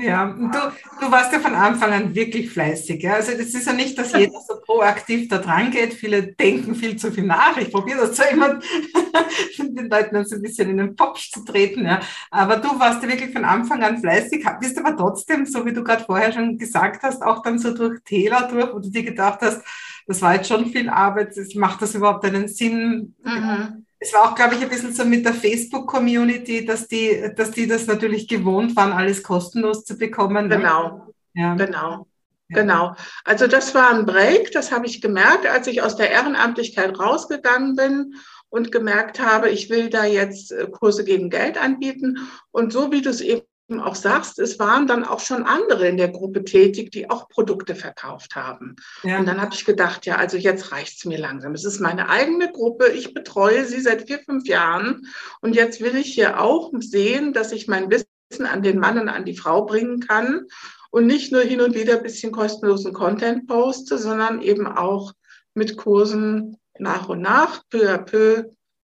Ja, 0.00 0.26
du, 0.26 0.58
du 1.00 1.10
warst 1.10 1.32
ja 1.32 1.38
von 1.38 1.54
Anfang 1.54 1.92
an 1.92 2.14
wirklich 2.14 2.50
fleißig. 2.50 3.02
Ja? 3.02 3.14
Also 3.14 3.32
das 3.32 3.54
ist 3.54 3.66
ja 3.66 3.72
nicht, 3.72 3.98
dass 3.98 4.12
jeder 4.12 4.40
so 4.46 4.60
proaktiv 4.64 5.28
da 5.28 5.38
dran 5.38 5.70
geht. 5.70 5.94
Viele 5.94 6.34
denken 6.34 6.74
viel 6.74 6.96
zu 6.96 7.12
viel 7.12 7.24
nach. 7.24 7.56
Ich 7.56 7.70
probiere 7.70 8.00
das 8.00 8.12
zwar 8.12 8.30
immer, 8.30 8.58
den 9.58 9.88
Leuten 9.88 10.24
so 10.24 10.36
ein 10.36 10.42
bisschen 10.42 10.70
in 10.70 10.76
den 10.78 10.96
Popsch 10.96 11.30
zu 11.32 11.44
treten. 11.44 11.84
Ja? 11.84 12.00
Aber 12.30 12.56
du 12.56 12.78
warst 12.78 13.02
ja 13.02 13.08
wirklich 13.08 13.32
von 13.32 13.44
Anfang 13.44 13.82
an 13.82 13.98
fleißig, 13.98 14.44
bist 14.60 14.78
aber 14.78 14.96
trotzdem, 14.96 15.46
so 15.46 15.64
wie 15.66 15.72
du 15.72 15.84
gerade 15.84 16.04
vorher 16.04 16.32
schon 16.32 16.58
gesagt 16.58 17.02
hast, 17.02 17.22
auch 17.22 17.42
dann 17.42 17.58
so 17.58 17.74
durch 17.74 18.00
Täler 18.04 18.48
durch, 18.50 18.72
wo 18.72 18.78
du 18.78 18.90
dir 18.90 19.02
gedacht 19.02 19.40
hast, 19.42 19.62
das 20.06 20.20
war 20.20 20.34
jetzt 20.34 20.48
schon 20.48 20.66
viel 20.66 20.88
Arbeit, 20.88 21.34
macht 21.54 21.80
das 21.80 21.94
überhaupt 21.94 22.24
einen 22.24 22.48
Sinn? 22.48 23.14
Mhm 23.22 23.83
es 24.04 24.12
war 24.12 24.30
auch, 24.30 24.34
glaube 24.34 24.54
ich, 24.54 24.62
ein 24.62 24.68
bisschen 24.68 24.92
so 24.92 25.04
mit 25.04 25.24
der 25.24 25.32
Facebook-Community, 25.32 26.66
dass 26.66 26.86
die, 26.88 27.32
dass 27.34 27.52
die 27.52 27.66
das 27.66 27.86
natürlich 27.86 28.28
gewohnt 28.28 28.76
waren, 28.76 28.92
alles 28.92 29.22
kostenlos 29.22 29.84
zu 29.84 29.96
bekommen. 29.96 30.48
Ne? 30.48 30.58
Genau. 30.58 31.14
Ja. 31.32 31.54
Genau. 31.54 32.06
Ja. 32.48 32.60
Genau. 32.60 32.94
Also 33.24 33.46
das 33.46 33.74
war 33.74 33.90
ein 33.90 34.04
Break, 34.04 34.52
das 34.52 34.70
habe 34.70 34.86
ich 34.86 35.00
gemerkt, 35.00 35.46
als 35.46 35.66
ich 35.68 35.80
aus 35.80 35.96
der 35.96 36.10
Ehrenamtlichkeit 36.10 36.98
rausgegangen 36.98 37.76
bin 37.76 38.16
und 38.50 38.70
gemerkt 38.70 39.20
habe, 39.20 39.48
ich 39.48 39.70
will 39.70 39.88
da 39.88 40.04
jetzt 40.04 40.52
äh, 40.52 40.66
Kurse 40.70 41.04
gegen 41.04 41.30
Geld 41.30 41.56
anbieten. 41.56 42.18
Und 42.50 42.74
so 42.74 42.92
wie 42.92 43.00
du 43.00 43.08
es 43.08 43.22
eben 43.22 43.46
auch 43.72 43.94
sagst, 43.94 44.38
es 44.38 44.58
waren 44.58 44.86
dann 44.86 45.04
auch 45.04 45.20
schon 45.20 45.44
andere 45.44 45.88
in 45.88 45.96
der 45.96 46.10
Gruppe 46.10 46.44
tätig, 46.44 46.90
die 46.90 47.08
auch 47.08 47.28
Produkte 47.28 47.74
verkauft 47.74 48.36
haben. 48.36 48.76
Ja. 49.02 49.18
Und 49.18 49.26
dann 49.26 49.40
habe 49.40 49.54
ich 49.54 49.64
gedacht, 49.64 50.06
ja, 50.06 50.16
also 50.16 50.36
jetzt 50.36 50.70
reicht 50.70 50.98
es 50.98 51.04
mir 51.04 51.18
langsam. 51.18 51.54
Es 51.54 51.64
ist 51.64 51.80
meine 51.80 52.08
eigene 52.10 52.52
Gruppe, 52.52 52.88
ich 52.88 53.14
betreue 53.14 53.64
sie 53.64 53.80
seit 53.80 54.06
vier, 54.06 54.18
fünf 54.18 54.46
Jahren 54.46 55.06
und 55.40 55.54
jetzt 55.54 55.80
will 55.80 55.96
ich 55.96 56.12
hier 56.12 56.40
auch 56.40 56.70
sehen, 56.78 57.32
dass 57.32 57.52
ich 57.52 57.66
mein 57.66 57.90
Wissen 57.90 58.46
an 58.46 58.62
den 58.62 58.78
Mann 58.78 58.98
und 58.98 59.08
an 59.08 59.24
die 59.24 59.36
Frau 59.36 59.64
bringen 59.64 60.00
kann 60.00 60.46
und 60.90 61.06
nicht 61.06 61.32
nur 61.32 61.42
hin 61.42 61.60
und 61.60 61.74
wieder 61.74 61.96
ein 61.96 62.02
bisschen 62.02 62.32
kostenlosen 62.32 62.92
Content 62.92 63.46
poste, 63.46 63.98
sondern 63.98 64.42
eben 64.42 64.66
auch 64.66 65.12
mit 65.54 65.76
Kursen 65.76 66.58
nach 66.78 67.08
und 67.08 67.20
nach, 67.20 67.62
peu 67.70 67.88
à 67.88 67.98
peu 67.98 68.44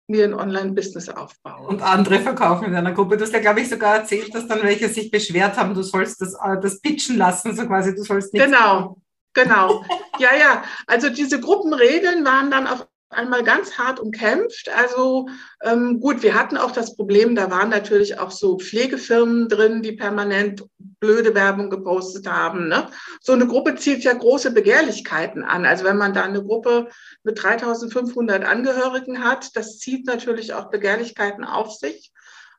mir 0.09 0.25
ein 0.25 0.35
Online-Business 0.35 1.11
aufbauen. 1.11 1.67
Und 1.67 1.83
andere 1.83 2.21
verkaufen 2.21 2.65
in 2.65 2.73
deiner 2.73 2.93
Gruppe. 2.93 3.17
Du 3.17 3.25
hast 3.25 3.33
ja, 3.33 3.41
glaube 3.41 3.61
ich, 3.61 3.69
sogar 3.69 3.97
erzählt, 3.97 4.35
dass 4.35 4.49
dann 4.49 4.63
welche 4.63 4.89
sich 4.89 5.11
beschwert 5.11 5.57
haben, 5.57 5.75
du 5.75 5.83
sollst 5.83 6.21
das, 6.23 6.35
äh, 6.35 6.59
das 6.61 6.81
pitchen 6.81 7.19
lassen, 7.19 7.55
so 7.55 7.67
quasi, 7.67 7.95
du 7.95 8.03
sollst 8.03 8.33
nicht. 8.33 8.45
Genau, 8.45 8.97
genau. 9.35 9.85
ja, 10.19 10.35
ja. 10.35 10.65
Also 10.87 11.11
diese 11.11 11.41
Gruppenregeln 11.41 12.25
waren 12.25 12.51
dann 12.51 12.67
auf 12.67 12.88
einmal 13.11 13.43
ganz 13.43 13.79
hart 13.79 14.01
umkämpft. 14.01 14.69
Also 14.77 15.29
ähm, 15.63 16.01
gut, 16.01 16.23
wir 16.23 16.35
hatten 16.35 16.57
auch 16.57 16.73
das 16.73 16.97
Problem, 16.97 17.35
da 17.35 17.51
waren 17.51 17.71
natürlich 17.71 18.19
auch 18.19 18.31
so 18.31 18.59
Pflegefirmen 18.59 19.49
drin, 19.49 19.83
die 19.83 19.93
permanent 19.93 20.65
blöde 20.79 21.35
Werbung 21.35 21.71
gepostet 21.71 22.31
haben. 22.31 22.69
Ne? 22.69 22.89
So 23.21 23.33
eine 23.33 23.47
Gruppe 23.47 23.77
zielt 23.77 24.05
ja 24.05 24.13
große 24.13 24.53
Begehrlichkeiten 24.53 25.43
an. 25.43 25.65
Also 25.65 25.85
wenn 25.85 25.97
man 25.97 26.13
da 26.13 26.25
eine 26.25 26.43
Gruppe 26.43 26.89
mit 27.23 27.43
3500 27.43 28.45
Angehörigen 28.45 29.25
hat, 29.25 29.57
das 29.57 29.79
zieht 29.79 30.07
natürlich 30.07 30.53
auch 30.53 30.71
Begehrlichkeiten 30.71 31.45
auf 31.45 31.73
sich. 31.73 32.13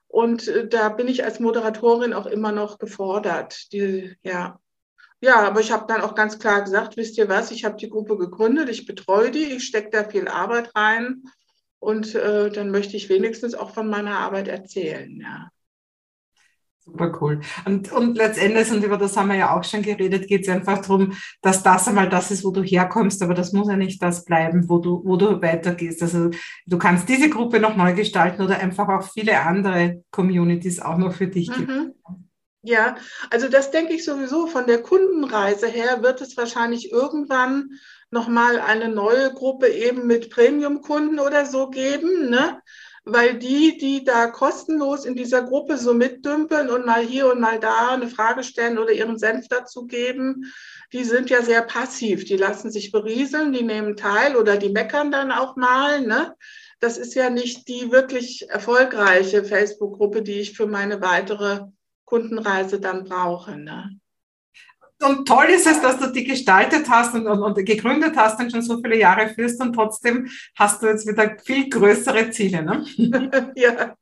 Und 0.08 0.48
äh, 0.48 0.68
da 0.68 0.90
bin 0.90 1.08
ich 1.08 1.24
als 1.24 1.40
Moderatorin 1.40 2.14
auch 2.14 2.26
immer 2.26 2.52
noch 2.52 2.80
gefordert. 2.80 3.72
Die, 3.72 4.16
ja, 4.24 4.60
ja, 5.22 5.42
aber 5.42 5.60
ich 5.60 5.72
habe 5.72 5.86
dann 5.88 6.02
auch 6.02 6.16
ganz 6.16 6.40
klar 6.40 6.62
gesagt, 6.62 6.96
wisst 6.96 7.18
ihr 7.18 7.28
was, 7.28 7.52
ich 7.52 7.66
habe 7.66 7.78
die 7.78 7.90
Gruppe 7.90 8.18
gegründet, 8.18 8.70
ich 8.70 8.86
betreue 8.86 9.32
die, 9.32 9.44
ich 9.44 9.66
stecke 9.66 9.90
da 9.92 10.04
viel 10.04 10.28
Arbeit 10.28 10.76
rein 10.76 11.24
und 11.80 12.16
äh, 12.16 12.50
dann 12.50 12.72
möchte 12.72 12.96
ich 12.96 13.10
wenigstens 13.10 13.54
auch 13.54 13.74
von 13.74 13.90
meiner 13.90 14.18
Arbeit 14.18 14.48
erzählen. 14.48 15.20
Ja. 15.20 15.50
Super 16.92 17.18
cool. 17.22 17.42
Und, 17.66 17.92
und 17.92 18.18
letztendlich, 18.18 18.72
und 18.72 18.84
über 18.84 18.98
das 18.98 19.16
haben 19.16 19.30
wir 19.30 19.36
ja 19.36 19.56
auch 19.56 19.64
schon 19.64 19.82
geredet, 19.82 20.28
geht 20.28 20.44
es 20.44 20.50
einfach 20.50 20.80
darum, 20.80 21.14
dass 21.42 21.62
das 21.62 21.88
einmal 21.88 22.10
das 22.10 22.32
ist, 22.32 22.44
wo 22.44 22.52
du 22.52 22.64
herkommst, 22.64 23.22
aber 23.22 23.34
das 23.34 23.54
muss 23.54 23.68
ja 23.68 23.76
nicht 23.76 24.02
das 24.02 24.26
bleiben, 24.26 24.68
wo 24.70 24.80
du, 24.80 25.02
wo 25.06 25.16
du 25.16 25.42
weitergehst. 25.42 26.02
Also 26.02 26.32
du 26.66 26.78
kannst 26.78 27.08
diese 27.08 27.30
Gruppe 27.30 27.60
noch 27.60 27.76
neu 27.76 27.94
gestalten 27.94 28.42
oder 28.42 28.60
einfach 28.60 28.88
auch 28.88 29.04
viele 29.04 29.40
andere 29.42 30.04
Communities 30.12 30.80
auch 30.80 30.98
noch 30.98 31.14
für 31.14 31.28
dich 31.28 31.50
mhm. 31.50 31.94
Ja, 32.62 32.98
also 33.30 33.48
das 33.48 33.72
denke 33.72 33.94
ich 33.94 34.04
sowieso. 34.04 34.48
Von 34.48 34.68
der 34.68 34.82
Kundenreise 34.82 35.68
her 35.68 36.04
wird 36.04 36.22
es 36.22 36.36
wahrscheinlich 36.36 36.92
irgendwann 36.92 37.80
nochmal 38.12 38.60
eine 38.60 38.90
neue 38.90 39.34
Gruppe 39.34 39.70
eben 39.70 40.08
mit 40.08 40.30
Premium-Kunden 40.30 41.20
oder 41.20 41.46
so 41.46 41.70
geben, 41.70 42.30
ne? 42.30 42.62
Weil 43.06 43.40
die, 43.40 43.78
die 43.78 44.04
da 44.04 44.28
kostenlos 44.28 45.06
in 45.06 45.16
dieser 45.16 45.42
Gruppe 45.44 45.78
so 45.78 45.94
mitdümpeln 45.94 46.70
und 46.70 46.86
mal 46.86 47.02
hier 47.02 47.32
und 47.32 47.40
mal 47.40 47.60
da 47.60 47.92
eine 47.92 48.10
Frage 48.10 48.44
stellen 48.44 48.78
oder 48.78 48.92
ihren 48.92 49.18
Senf 49.18 49.48
dazu 49.48 49.88
geben, 49.88 50.52
die 50.92 51.06
sind 51.06 51.30
ja 51.30 51.42
sehr 51.42 51.62
passiv. 51.62 52.26
Die 52.26 52.36
lassen 52.36 52.72
sich 52.72 52.92
berieseln, 52.92 53.54
die 53.54 53.64
nehmen 53.64 53.96
teil 53.96 54.36
oder 54.36 54.58
die 54.58 54.70
meckern 54.70 55.12
dann 55.12 55.32
auch 55.32 55.56
mal, 55.56 56.02
ne? 56.02 56.36
Das 56.82 56.98
ist 56.98 57.16
ja 57.16 57.30
nicht 57.30 57.68
die 57.70 57.92
wirklich 57.92 58.50
erfolgreiche 58.50 59.46
Facebook-Gruppe, 59.46 60.22
die 60.24 60.40
ich 60.42 60.56
für 60.58 60.68
meine 60.68 61.02
weitere 61.02 61.62
Kundenreise 62.10 62.80
dann 62.80 63.04
brauche. 63.04 63.56
Ne? 63.56 64.00
Und 65.02 65.28
toll 65.28 65.46
ist 65.46 65.68
es, 65.68 65.80
dass 65.80 66.00
du 66.00 66.12
die 66.12 66.24
gestaltet 66.26 66.90
hast 66.90 67.14
und, 67.14 67.28
und, 67.28 67.42
und, 67.42 67.66
gegründet 67.66 68.18
hast 68.18 68.40
und 68.40 68.52
schon 68.52 68.64
so 68.64 68.82
viele 68.82 68.98
Jahre 68.98 69.30
führst 69.30 69.62
und 69.62 69.74
trotzdem 69.74 70.28
hast 70.56 70.82
du 70.82 70.88
jetzt 70.88 71.08
wieder 71.08 71.38
viel 71.42 71.70
größere 71.70 72.32
Ziele. 72.32 72.64
Ne? 72.64 72.84
ja. 73.56 73.96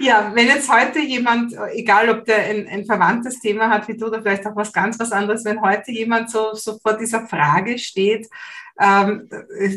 Ja, 0.00 0.32
wenn 0.34 0.46
jetzt 0.48 0.70
heute 0.70 1.00
jemand, 1.00 1.54
egal 1.72 2.08
ob 2.10 2.24
der 2.24 2.44
ein, 2.44 2.68
ein, 2.68 2.84
verwandtes 2.84 3.40
Thema 3.40 3.68
hat 3.70 3.88
wie 3.88 3.96
du 3.96 4.06
oder 4.06 4.22
vielleicht 4.22 4.46
auch 4.46 4.56
was 4.56 4.72
ganz 4.72 4.98
was 4.98 5.12
anderes, 5.12 5.44
wenn 5.44 5.62
heute 5.62 5.92
jemand 5.92 6.30
so, 6.30 6.54
so 6.54 6.78
vor 6.78 6.94
dieser 6.94 7.26
Frage 7.26 7.78
steht, 7.78 8.28
ähm, 8.78 9.28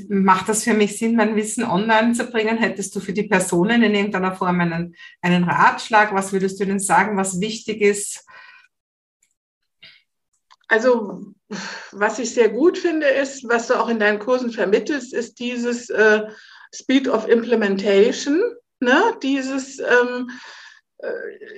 macht 0.10 0.50
das 0.50 0.64
für 0.64 0.74
mich 0.74 0.98
Sinn, 0.98 1.16
mein 1.16 1.36
Wissen 1.36 1.64
online 1.64 2.14
zu 2.14 2.26
bringen? 2.26 2.58
Hättest 2.58 2.96
du 2.96 3.00
für 3.00 3.14
die 3.14 3.24
Personen 3.24 3.82
in 3.82 3.96
irgendeiner 3.96 4.36
Form 4.36 4.60
einen, 4.60 4.96
einen 5.22 5.46
Ratschlag? 5.46 6.14
Was 6.14 6.34
würdest 6.34 6.60
du 6.60 6.66
ihnen 6.66 6.80
sagen, 6.80 7.16
was 7.16 7.40
wichtig 7.40 7.82
ist? 7.82 8.26
Also, 10.68 11.34
was 11.92 12.20
ich 12.20 12.34
sehr 12.34 12.50
gut 12.50 12.78
finde, 12.78 13.08
ist, 13.08 13.48
was 13.48 13.68
du 13.68 13.80
auch 13.80 13.90
in 13.90 14.00
deinen 14.00 14.20
Kursen 14.20 14.52
vermittelst, 14.52 15.14
ist 15.14 15.40
dieses 15.40 15.90
äh, 15.90 16.28
Speed 16.76 17.08
of 17.08 17.28
Implementation. 17.28 18.42
Ne? 18.80 19.18
Dieses, 19.22 19.80
ähm, 19.80 20.30
äh, 21.00 21.12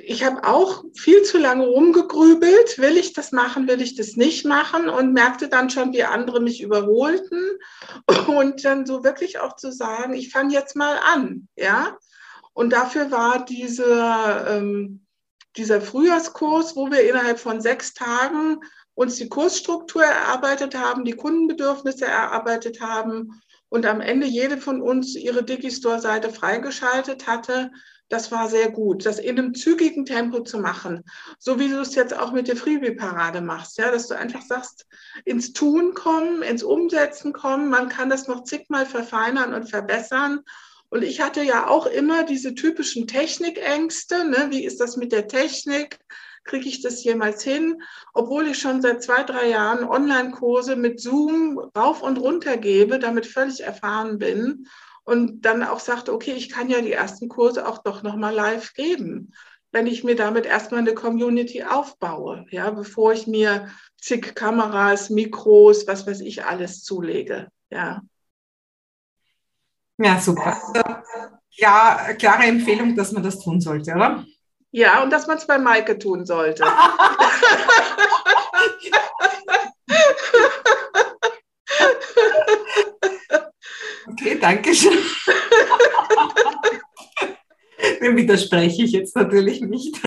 ich 0.04 0.24
habe 0.24 0.44
auch 0.48 0.84
viel 0.96 1.24
zu 1.24 1.38
lange 1.38 1.66
rumgegrübelt, 1.66 2.80
will 2.80 2.98
ich 2.98 3.14
das 3.14 3.32
machen, 3.32 3.68
will 3.68 3.82
ich 3.82 3.96
das 3.96 4.16
nicht 4.16 4.46
machen 4.46 4.90
und 4.90 5.14
merkte 5.14 5.50
dann 5.50 5.70
schon, 5.70 5.94
wie 5.94 6.04
andere 6.04 6.40
mich 6.40 6.62
überholten 6.62 7.60
und 8.28 8.64
dann 8.66 8.86
so 8.86 9.04
wirklich 9.04 9.40
auch 9.40 9.56
zu 9.56 9.72
sagen, 9.72 10.14
ich 10.14 10.32
fange 10.32 10.54
jetzt 10.54 10.76
mal 10.76 10.98
an, 11.14 11.48
ja. 11.56 11.98
Und 12.54 12.74
dafür 12.74 13.12
war 13.12 13.46
diese, 13.46 14.46
ähm, 14.50 15.06
dieser 15.56 15.80
Frühjahrskurs, 15.80 16.76
wo 16.76 16.92
wir 16.92 17.08
innerhalb 17.08 17.40
von 17.40 17.62
sechs 17.62 17.94
Tagen 17.94 18.60
uns 18.94 19.16
die 19.16 19.30
Kursstruktur 19.30 20.04
erarbeitet 20.04 20.76
haben, 20.76 21.06
die 21.06 21.16
Kundenbedürfnisse 21.16 22.06
erarbeitet 22.06 22.82
haben 22.82 23.42
und 23.72 23.86
am 23.86 24.02
Ende 24.02 24.28
jede 24.28 24.58
von 24.58 24.82
uns 24.82 25.16
ihre 25.16 25.46
Digistore-Seite 25.46 26.30
freigeschaltet 26.30 27.26
hatte. 27.26 27.72
Das 28.10 28.30
war 28.30 28.50
sehr 28.50 28.70
gut, 28.70 29.06
das 29.06 29.18
in 29.18 29.40
einem 29.40 29.54
zügigen 29.54 30.06
Tempo 30.06 30.42
zu 30.42 30.60
machen, 30.60 31.06
so 31.40 31.58
wie 31.58 31.70
du 31.70 31.80
es 31.80 31.96
jetzt 31.96 32.14
auch 32.14 32.34
mit 32.34 32.50
der 32.50 32.58
Freebie-Parade 32.58 33.40
machst, 33.40 33.78
ja, 33.78 33.90
dass 33.90 34.10
du 34.10 34.18
einfach 34.18 34.42
sagst, 34.42 34.86
ins 35.24 35.54
Tun 35.54 35.94
kommen, 35.94 36.42
ins 36.42 36.64
Umsetzen 36.64 37.32
kommen, 37.32 37.70
man 37.70 37.88
kann 37.88 38.10
das 38.10 38.28
noch 38.28 38.44
zigmal 38.44 38.86
verfeinern 38.86 39.54
und 39.54 39.70
verbessern. 39.70 40.42
Und 40.90 41.06
ich 41.06 41.22
hatte 41.22 41.42
ja 41.42 41.70
auch 41.70 41.86
immer 41.86 42.26
diese 42.26 42.54
typischen 42.54 43.08
Technikängste, 43.08 44.28
ne? 44.28 44.48
wie 44.50 44.66
ist 44.66 44.82
das 44.82 44.98
mit 44.98 45.14
der 45.14 45.30
Technik? 45.30 45.98
Kriege 46.44 46.68
ich 46.68 46.82
das 46.82 47.04
jemals 47.04 47.44
hin, 47.44 47.82
obwohl 48.14 48.48
ich 48.48 48.60
schon 48.60 48.82
seit 48.82 49.04
zwei, 49.04 49.24
drei 49.24 49.50
Jahren 49.50 49.84
Online-Kurse 49.84 50.76
mit 50.76 51.00
Zoom 51.00 51.60
rauf 51.78 52.02
und 52.02 52.18
runter 52.18 52.58
gebe, 52.58 53.00
damit 53.00 53.26
völlig 53.26 53.62
erfahren 53.62 54.18
bin 54.18 54.68
und 55.04 55.46
dann 55.46 55.64
auch 55.64 55.80
sagte, 55.80 56.14
okay, 56.14 56.34
ich 56.34 56.50
kann 56.50 56.70
ja 56.70 56.82
die 56.82 56.92
ersten 56.92 57.30
Kurse 57.30 57.68
auch 57.68 57.80
doch 57.80 58.04
nochmal 58.04 58.34
live 58.34 58.74
geben, 58.74 59.34
wenn 59.72 59.88
ich 59.88 60.04
mir 60.04 60.16
damit 60.16 60.46
erstmal 60.46 60.82
eine 60.82 60.94
Community 60.94 61.64
aufbaue, 61.64 62.46
ja, 62.50 62.70
bevor 62.72 63.14
ich 63.14 63.28
mir 63.28 63.70
zig 63.98 64.36
Kameras, 64.36 65.10
Mikros, 65.10 65.88
was 65.88 66.06
weiß 66.06 66.22
ich 66.22 66.44
alles 66.44 66.84
zulege, 66.84 67.48
ja. 67.70 68.02
Ja, 69.98 70.20
super. 70.20 70.58
Ja, 71.52 72.14
klare 72.18 72.44
Empfehlung, 72.44 72.96
dass 72.96 73.12
man 73.12 73.22
das 73.22 73.40
tun 73.40 73.62
sollte, 73.62 73.92
oder? 73.94 74.26
Ja, 74.72 75.04
und 75.04 75.12
dass 75.12 75.28
man 75.28 75.38
es 75.38 75.46
bei 75.46 75.58
Maike 75.58 76.00
tun 76.00 76.26
sollte. 76.26 76.64
okay, 84.08 84.40
danke 84.40 84.74
schön. 84.74 84.98
Dem 88.02 88.16
widerspreche 88.16 88.84
ich 88.84 88.92
jetzt 88.92 89.16
natürlich 89.16 89.62
nicht. 89.62 89.98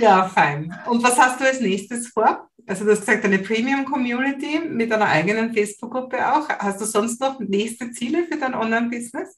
ja, 0.00 0.28
fein. 0.28 0.74
Und 0.86 1.02
was 1.02 1.18
hast 1.18 1.40
du 1.40 1.44
als 1.44 1.60
nächstes 1.60 2.08
vor? 2.08 2.48
Also 2.66 2.84
du 2.84 2.92
hast 2.92 3.00
gesagt, 3.00 3.24
eine 3.24 3.38
Premium-Community 3.38 4.60
mit 4.60 4.90
einer 4.90 5.06
eigenen 5.06 5.52
Facebook-Gruppe 5.52 6.32
auch. 6.32 6.48
Hast 6.48 6.80
du 6.80 6.86
sonst 6.86 7.20
noch 7.20 7.38
nächste 7.38 7.90
Ziele 7.90 8.24
für 8.24 8.38
dein 8.38 8.54
Online-Business? 8.54 9.33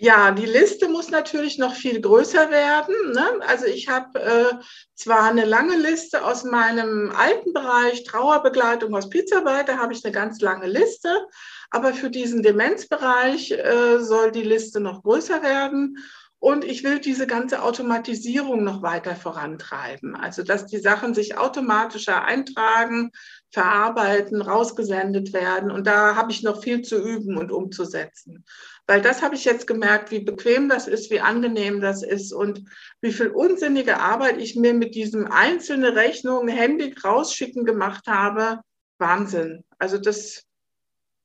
Ja, 0.00 0.30
die 0.30 0.46
Liste 0.46 0.88
muss 0.88 1.10
natürlich 1.10 1.58
noch 1.58 1.74
viel 1.74 2.00
größer 2.00 2.50
werden. 2.50 2.94
Ne? 3.12 3.40
Also 3.48 3.66
ich 3.66 3.88
habe 3.88 4.20
äh, 4.20 4.54
zwar 4.94 5.24
eine 5.24 5.44
lange 5.44 5.76
Liste 5.76 6.24
aus 6.24 6.44
meinem 6.44 7.10
alten 7.10 7.52
Bereich 7.52 8.04
Trauerbegleitung, 8.04 8.94
Hospizarbeit, 8.94 9.68
da 9.68 9.78
habe 9.78 9.92
ich 9.92 10.04
eine 10.04 10.12
ganz 10.12 10.40
lange 10.40 10.68
Liste, 10.68 11.26
aber 11.70 11.92
für 11.94 12.10
diesen 12.10 12.44
Demenzbereich 12.44 13.50
äh, 13.50 13.98
soll 13.98 14.30
die 14.30 14.44
Liste 14.44 14.78
noch 14.78 15.02
größer 15.02 15.42
werden. 15.42 15.98
Und 16.40 16.64
ich 16.64 16.84
will 16.84 17.00
diese 17.00 17.26
ganze 17.26 17.62
Automatisierung 17.64 18.62
noch 18.62 18.80
weiter 18.82 19.16
vorantreiben. 19.16 20.14
Also, 20.14 20.44
dass 20.44 20.66
die 20.66 20.78
Sachen 20.78 21.12
sich 21.12 21.36
automatischer 21.36 22.24
eintragen, 22.24 23.10
verarbeiten, 23.50 24.42
rausgesendet 24.42 25.32
werden. 25.32 25.70
Und 25.70 25.86
da 25.86 26.16
habe 26.16 26.32
ich 26.32 26.42
noch 26.42 26.62
viel 26.62 26.82
zu 26.82 26.96
üben 27.02 27.36
und 27.38 27.50
umzusetzen. 27.50 28.44
Weil 28.86 29.02
das 29.02 29.22
habe 29.22 29.34
ich 29.34 29.44
jetzt 29.44 29.66
gemerkt, 29.66 30.10
wie 30.10 30.20
bequem 30.20 30.68
das 30.68 30.88
ist, 30.88 31.10
wie 31.10 31.20
angenehm 31.20 31.80
das 31.80 32.02
ist 32.02 32.32
und 32.32 32.64
wie 33.00 33.12
viel 33.12 33.28
unsinnige 33.28 33.98
Arbeit 33.98 34.38
ich 34.38 34.56
mir 34.56 34.74
mit 34.74 34.94
diesem 34.94 35.30
einzelne 35.30 35.94
Rechnungen 35.94 36.48
händig 36.48 37.04
rausschicken 37.04 37.64
gemacht 37.64 38.06
habe. 38.06 38.60
Wahnsinn. 38.98 39.64
Also 39.78 39.98
das 39.98 40.44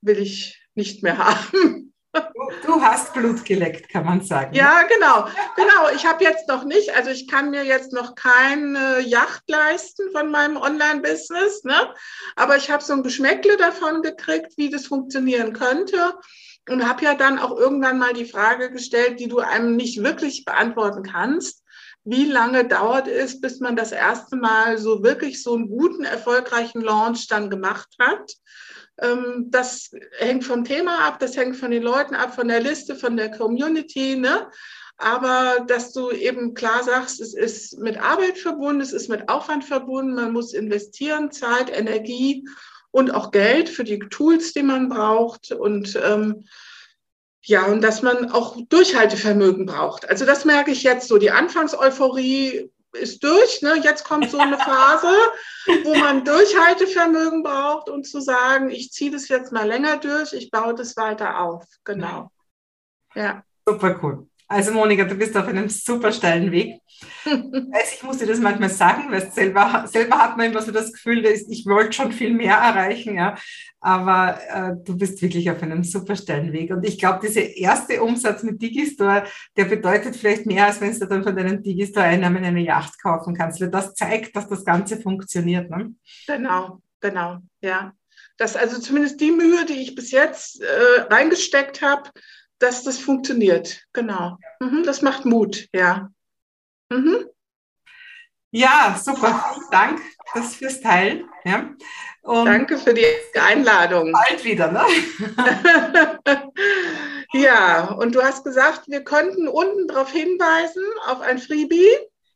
will 0.02 0.20
ich 0.20 0.62
nicht 0.76 1.04
mehr 1.04 1.18
haben. 1.54 1.93
Du 2.66 2.82
hast 2.82 3.14
Blut 3.14 3.44
geleckt, 3.44 3.90
kann 3.90 4.06
man 4.06 4.22
sagen. 4.22 4.54
Ja, 4.54 4.84
genau. 4.84 5.28
Genau. 5.56 5.90
Ich 5.96 6.06
habe 6.06 6.24
jetzt 6.24 6.48
noch 6.48 6.64
nicht, 6.64 6.96
also 6.96 7.10
ich 7.10 7.28
kann 7.28 7.50
mir 7.50 7.64
jetzt 7.64 7.92
noch 7.92 8.14
keine 8.16 9.00
Yacht 9.02 9.44
leisten 9.48 10.12
von 10.12 10.30
meinem 10.30 10.58
Online-Business, 10.58 11.64
ne? 11.64 11.94
aber 12.36 12.58
ich 12.58 12.70
habe 12.70 12.84
so 12.84 12.94
ein 12.94 13.04
Geschmäckle 13.04 13.58
davon 13.58 14.02
gekriegt, 14.02 14.54
wie 14.58 14.70
das 14.70 14.86
funktionieren 14.86 15.54
könnte 15.54 16.16
und 16.70 16.88
habe 16.88 17.04
ja 17.04 17.16
dann 17.16 17.40
auch 17.40 17.58
irgendwann 17.58 17.98
mal 17.98 18.14
die 18.14 18.26
Frage 18.26 18.72
gestellt, 18.72 19.20
die 19.20 19.28
du 19.28 19.40
einem 19.40 19.76
nicht 19.76 20.04
wirklich 20.04 20.46
beantworten 20.46 21.04
kannst. 21.04 21.64
Wie 22.06 22.26
lange 22.26 22.68
dauert 22.68 23.08
es, 23.08 23.40
bis 23.40 23.60
man 23.60 23.76
das 23.76 23.92
erste 23.92 24.36
Mal 24.36 24.78
so 24.78 25.04
wirklich 25.04 25.42
so 25.42 25.56
einen 25.56 25.70
guten, 25.70 26.04
erfolgreichen 26.04 26.82
Launch 26.82 27.28
dann 27.28 27.50
gemacht 27.50 27.90
hat? 28.00 28.34
Ähm, 29.00 29.48
das 29.50 29.92
hängt 30.18 30.44
vom 30.44 30.64
Thema 30.64 31.08
ab, 31.08 31.20
das 31.20 31.36
hängt 31.36 31.58
von 31.58 31.72
den 31.72 31.84
Leuten 31.84 32.16
ab, 32.16 32.36
von 32.36 32.48
der 32.48 32.62
Liste, 32.62 32.96
von 32.96 33.18
der 33.18 33.32
Community. 33.32 34.16
Ne? 34.16 34.50
Aber 34.98 35.66
dass 35.68 35.92
du 35.92 36.12
eben 36.12 36.54
klar 36.54 36.84
sagst, 36.84 37.20
es 37.20 37.34
ist 37.34 37.80
mit 37.80 37.98
Arbeit 37.98 38.38
verbunden, 38.38 38.82
es 38.82 38.94
ist 38.94 39.10
mit 39.10 39.30
Aufwand 39.30 39.66
verbunden, 39.66 40.16
man 40.16 40.34
muss 40.34 40.54
investieren, 40.54 41.32
Zeit, 41.32 41.76
Energie 41.76 42.48
und 42.92 43.14
auch 43.14 43.32
Geld 43.32 43.70
für 43.70 43.84
die 43.84 44.00
Tools, 44.00 44.54
die 44.54 44.64
man 44.64 44.90
braucht 44.90 45.52
und 45.52 46.00
ähm, 46.02 46.46
ja, 47.46 47.66
und 47.66 47.82
dass 47.82 48.02
man 48.02 48.32
auch 48.32 48.56
Durchhaltevermögen 48.70 49.66
braucht. 49.66 50.08
Also 50.08 50.26
das 50.26 50.46
merke 50.46 50.72
ich 50.72 50.84
jetzt 50.84 51.10
so. 51.10 51.18
Die 51.18 51.32
Anfangseuphorie 51.32 52.72
ist 52.94 53.24
durch. 53.24 53.62
Ne? 53.62 53.80
Jetzt 53.84 54.04
kommt 54.04 54.30
so 54.30 54.38
eine 54.38 54.58
Phase, 54.60 55.14
wo 55.84 55.96
man 55.96 56.24
Durchhaltevermögen 56.24 57.44
braucht 57.44 57.90
und 57.90 58.06
zu 58.06 58.22
sagen, 58.22 58.70
ich 58.70 58.92
ziehe 58.92 59.12
das 59.12 59.28
jetzt 59.28 59.52
mal 59.52 59.68
länger 59.68 59.98
durch, 59.98 60.34
ich 60.34 60.52
baue 60.52 60.76
das 60.76 60.96
weiter 60.98 61.40
auf. 61.40 61.66
Genau. 61.84 62.32
Ja. 63.16 63.44
Super 63.66 64.00
cool. 64.04 64.28
Also 64.48 64.72
Monika, 64.72 65.04
du 65.06 65.16
bist 65.16 65.36
auf 65.38 65.48
einem 65.48 65.70
super 65.70 66.12
steilen 66.12 66.52
Weg. 66.52 66.80
also 67.26 67.92
ich 67.96 68.04
muss 68.04 68.18
dir 68.18 68.28
das 68.28 68.40
manchmal 68.40 68.70
sagen, 68.70 69.06
weil 69.10 69.32
selber, 69.32 69.86
selber 69.88 70.18
hat 70.18 70.38
man 70.38 70.52
immer 70.52 70.62
so 70.62 70.72
das 70.72 70.92
Gefühl, 70.92 71.26
ich 71.26 71.66
wollte 71.66 71.94
schon 71.94 72.12
viel 72.12 72.34
mehr 72.34 72.56
erreichen, 72.56 73.16
ja. 73.16 73.36
Aber 73.80 74.40
äh, 74.50 74.74
du 74.84 74.98
bist 74.98 75.22
wirklich 75.22 75.50
auf 75.52 75.62
einem 75.62 75.84
super 75.84 76.16
steilen 76.16 76.54
Weg. 76.54 76.72
Und 76.72 76.86
ich 76.86 76.98
glaube, 76.98 77.26
dieser 77.28 77.56
erste 77.58 78.02
Umsatz 78.02 78.44
mit 78.44 78.62
Digistore, 78.62 79.24
der 79.58 79.66
bedeutet 79.66 80.16
vielleicht 80.16 80.46
mehr, 80.46 80.68
als 80.68 80.80
wenn 80.80 80.98
du 80.98 81.08
dann 81.08 81.24
von 81.24 81.36
deinen 81.36 81.62
Digistore-Einnahmen 81.62 82.44
eine 82.44 82.62
Yacht 82.62 83.02
kaufen 83.02 83.36
kannst, 83.36 83.60
weil 83.60 83.70
das 83.70 83.94
zeigt, 83.96 84.36
dass 84.36 84.48
das 84.48 84.64
Ganze 84.64 85.00
funktioniert. 85.02 85.70
Ne? 85.70 85.94
Genau, 86.28 86.82
genau, 87.02 87.40
ja. 87.62 87.94
Das 88.38 88.56
also 88.56 88.80
zumindest 88.80 89.20
die 89.22 89.32
Mühe, 89.32 89.66
die 89.66 89.82
ich 89.82 89.96
bis 89.96 90.12
jetzt 90.12 90.62
äh, 90.62 91.02
reingesteckt 91.10 91.82
habe, 91.82 92.10
dass 92.64 92.84
das 92.84 92.98
funktioniert. 92.98 93.86
Genau. 93.94 94.38
Mhm, 94.60 94.84
das 94.84 95.02
macht 95.02 95.26
Mut, 95.26 95.68
ja. 95.74 96.10
Mhm. 96.90 97.26
Ja, 98.52 99.00
super. 99.02 99.44
Vielen 99.54 99.70
Dank 99.72 100.02
das 100.34 100.56
fürs 100.56 100.80
Teilen. 100.80 101.28
Ja. 101.44 101.72
Danke 102.24 102.78
für 102.78 102.94
die 102.94 103.06
Einladung. 103.40 104.12
Bald 104.12 104.46
wieder, 104.46 104.72
ne? 104.72 104.84
ja, 107.34 107.92
und 107.92 108.16
du 108.16 108.22
hast 108.22 108.44
gesagt, 108.46 108.84
wir 108.88 109.04
könnten 109.04 109.48
unten 109.48 109.88
darauf 109.88 110.12
hinweisen, 110.12 110.84
auf 111.08 111.20
ein 111.22 111.40
Freebie. 111.40 111.90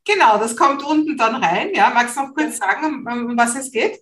Genau, 0.05 0.37
das 0.39 0.57
kommt 0.57 0.83
unten 0.83 1.17
dann 1.17 1.35
rein. 1.35 1.73
Ja, 1.73 1.91
magst 1.91 2.17
du 2.17 2.21
noch 2.21 2.33
kurz 2.33 2.57
sagen, 2.57 3.05
um 3.07 3.37
was 3.37 3.55
es 3.55 3.71
geht? 3.71 3.99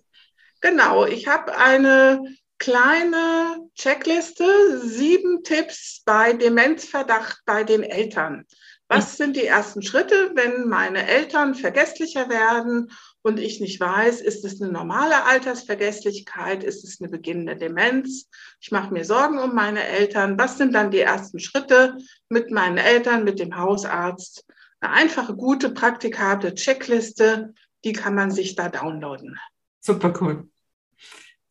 Genau, 0.60 1.04
ich 1.04 1.28
habe 1.28 1.56
eine 1.56 2.24
kleine 2.58 3.68
Checkliste, 3.74 4.80
sieben 4.80 5.42
Tipps 5.42 6.02
bei 6.04 6.32
Demenzverdacht 6.32 7.42
bei 7.44 7.64
den 7.64 7.82
Eltern. 7.82 8.44
Was 8.88 9.16
sind 9.16 9.34
die 9.34 9.46
ersten 9.46 9.82
Schritte, 9.82 10.30
wenn 10.34 10.68
meine 10.68 11.08
Eltern 11.08 11.56
vergesslicher 11.56 12.28
werden 12.28 12.92
und 13.22 13.40
ich 13.40 13.60
nicht 13.60 13.80
weiß, 13.80 14.20
ist 14.20 14.44
es 14.44 14.62
eine 14.62 14.70
normale 14.70 15.24
Altersvergesslichkeit, 15.24 16.62
ist 16.62 16.84
es 16.84 17.00
eine 17.00 17.10
beginnende 17.10 17.56
Demenz? 17.56 18.28
Ich 18.60 18.70
mache 18.70 18.92
mir 18.92 19.04
Sorgen 19.04 19.40
um 19.40 19.54
meine 19.54 19.82
Eltern. 19.84 20.38
Was 20.38 20.56
sind 20.56 20.72
dann 20.72 20.92
die 20.92 21.00
ersten 21.00 21.40
Schritte 21.40 21.96
mit 22.28 22.52
meinen 22.52 22.78
Eltern, 22.78 23.24
mit 23.24 23.40
dem 23.40 23.56
Hausarzt? 23.56 24.46
Eine 24.78 24.92
einfache, 24.92 25.34
gute, 25.34 25.70
praktikable 25.70 26.54
Checkliste, 26.54 27.54
die 27.84 27.92
kann 27.92 28.14
man 28.14 28.30
sich 28.30 28.54
da 28.54 28.68
downloaden. 28.68 29.36
Super 29.80 30.14
cool. 30.20 30.48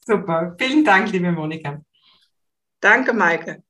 Super. 0.07 0.55
Vielen 0.57 0.85
Dank, 0.85 1.11
liebe 1.11 1.31
Monika. 1.31 1.81
Danke, 2.79 3.13
Maike. 3.13 3.64